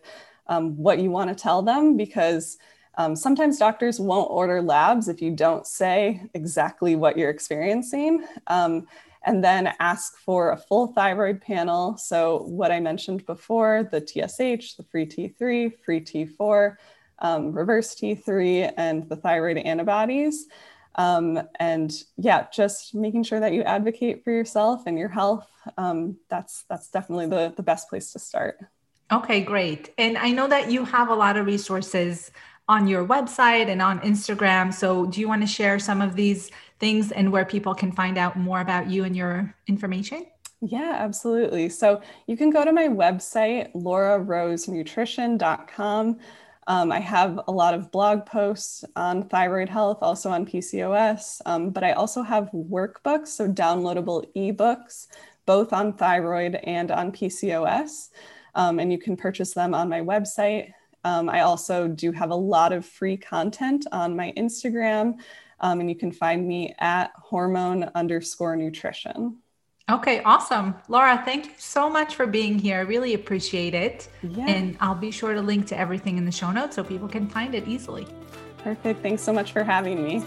um, 0.47 0.77
what 0.77 0.99
you 0.99 1.11
want 1.11 1.31
to 1.31 1.35
tell 1.35 1.63
them 1.63 1.97
because 1.97 2.59
um, 2.97 3.17
sometimes 3.17 3.59
doctors 3.59 3.99
won't 3.99 4.31
order 4.31 4.63
labs 4.63 5.09
if 5.09 5.21
you 5.21 5.31
don't 5.31 5.67
say 5.67 6.23
exactly 6.35 6.97
what 6.97 7.19
you're 7.19 7.31
experiencing. 7.31 8.25
Um, 8.47 8.87
and 9.27 9.43
then 9.43 9.73
ask 9.81 10.19
for 10.19 10.53
a 10.53 10.57
full 10.57 10.89
thyroid 10.89 11.41
panel. 11.41 11.97
So, 11.97 12.43
what 12.43 12.71
I 12.71 12.79
mentioned 12.79 13.25
before 13.25 13.89
the 13.91 14.01
TSH, 14.01 14.75
the 14.77 14.85
free 14.91 15.07
T3, 15.07 15.73
free 15.83 16.01
T4, 16.03 16.77
um, 17.25 17.51
reverse 17.53 17.97
T3 17.97 18.73
and 18.77 19.09
the 19.09 19.17
thyroid 19.17 19.57
antibodies. 19.57 20.47
Um, 20.97 21.41
and 21.59 21.91
yeah, 22.17 22.47
just 22.55 22.95
making 22.95 23.25
sure 23.25 23.41
that 23.41 23.55
you 23.55 23.63
advocate 23.63 24.23
for 24.23 24.31
yourself 24.31 24.83
and 24.87 24.97
your 24.99 25.09
health. 25.09 25.49
Um, 25.79 26.19
that's 26.29 26.67
that's 26.69 26.91
definitely 26.91 27.27
the, 27.27 27.55
the 27.57 27.63
best 27.63 27.89
place 27.89 28.13
to 28.13 28.19
start. 28.19 28.59
Okay, 29.11 29.41
great. 29.41 29.95
And 29.99 30.19
I 30.19 30.31
know 30.31 30.47
that 30.49 30.71
you 30.71 30.85
have 30.85 31.09
a 31.09 31.15
lot 31.15 31.39
of 31.39 31.47
resources 31.47 32.31
on 32.69 32.87
your 32.87 33.07
website 33.07 33.69
and 33.69 33.81
on 33.83 34.01
Instagram. 34.01 34.73
So 34.73 35.05
do 35.07 35.21
you 35.21 35.29
want 35.29 35.43
to 35.43 35.49
share 35.49 35.79
some 35.79 36.03
of 36.03 36.17
these 36.17 36.51
things 36.79 37.11
and 37.11 37.33
where 37.33 37.47
people 37.47 37.75
can 37.75 37.93
find 37.93 38.19
out 38.19 38.37
more 38.37 38.61
about 38.61 38.91
you 38.91 39.05
and 39.05 39.17
your 39.17 39.55
information? 39.67 40.27
Yeah, 40.61 40.97
absolutely. 40.99 41.69
So 41.69 42.01
you 42.27 42.39
can 42.39 42.51
go 42.51 42.65
to 42.65 42.73
my 42.73 42.89
website, 42.89 43.73
laurarosenutrition.com. 43.75 46.19
Um, 46.67 46.91
I 46.91 47.01
have 47.01 47.41
a 47.47 47.53
lot 47.53 47.75
of 47.75 47.91
blog 47.91 48.25
posts 48.25 48.85
on 48.97 49.29
thyroid 49.29 49.69
health, 49.69 49.99
also 50.01 50.31
on 50.31 50.47
PCOS, 50.47 51.41
um, 51.47 51.71
but 51.71 51.85
I 51.85 51.93
also 51.93 52.23
have 52.23 52.51
workbooks, 52.53 53.29
so 53.29 53.49
downloadable 53.49 54.25
ebooks, 54.35 55.09
both 55.47 55.73
on 55.73 55.93
thyroid 55.93 56.55
and 56.65 56.91
on 56.91 57.13
PCOS. 57.13 58.09
Um, 58.55 58.79
and 58.79 58.91
you 58.91 58.99
can 58.99 59.17
purchase 59.17 59.53
them 59.53 59.75
on 59.75 59.89
my 59.89 60.01
website. 60.01 60.73
Um, 61.03 61.29
I 61.29 61.41
also 61.41 61.87
do 61.87 62.13
have 62.13 62.31
a 62.31 62.37
lot 62.37 62.73
of 62.73 62.87
free 62.87 63.17
content 63.17 63.87
on 63.93 64.17
my 64.17 64.33
Instagram, 64.37 65.15
um, 65.61 65.81
and 65.81 65.89
you 65.89 65.97
can 65.97 66.13
find 66.13 66.47
me 66.47 66.75
at 66.79 67.11
hormone 67.17 67.91
underscore 67.95 68.57
nutrition. 68.57 69.39
Okay, 69.91 70.23
awesome. 70.23 70.75
Laura, 70.89 71.21
thank 71.27 71.45
you 71.45 71.53
so 71.59 71.91
much 71.91 72.15
for 72.15 72.27
being 72.27 72.59
here. 72.59 72.79
I 72.79 72.81
really 72.81 73.13
appreciate 73.13 73.75
it. 73.75 74.09
Yeah. 74.23 74.47
And 74.47 74.79
I'll 74.81 74.95
be 74.95 75.11
sure 75.11 75.35
to 75.35 75.43
link 75.43 75.67
to 75.67 75.79
everything 75.79 76.17
in 76.17 76.25
the 76.25 76.33
show 76.33 76.51
notes 76.51 76.77
so 76.77 76.85
people 76.85 77.09
can 77.09 77.29
find 77.29 77.55
it 77.55 77.69
easily. 77.69 78.07
Perfect. 78.59 79.03
Thanks 79.03 79.23
so 79.23 79.33
much 79.33 79.53
for 79.53 79.63
having 79.63 80.03
me. 80.03 80.25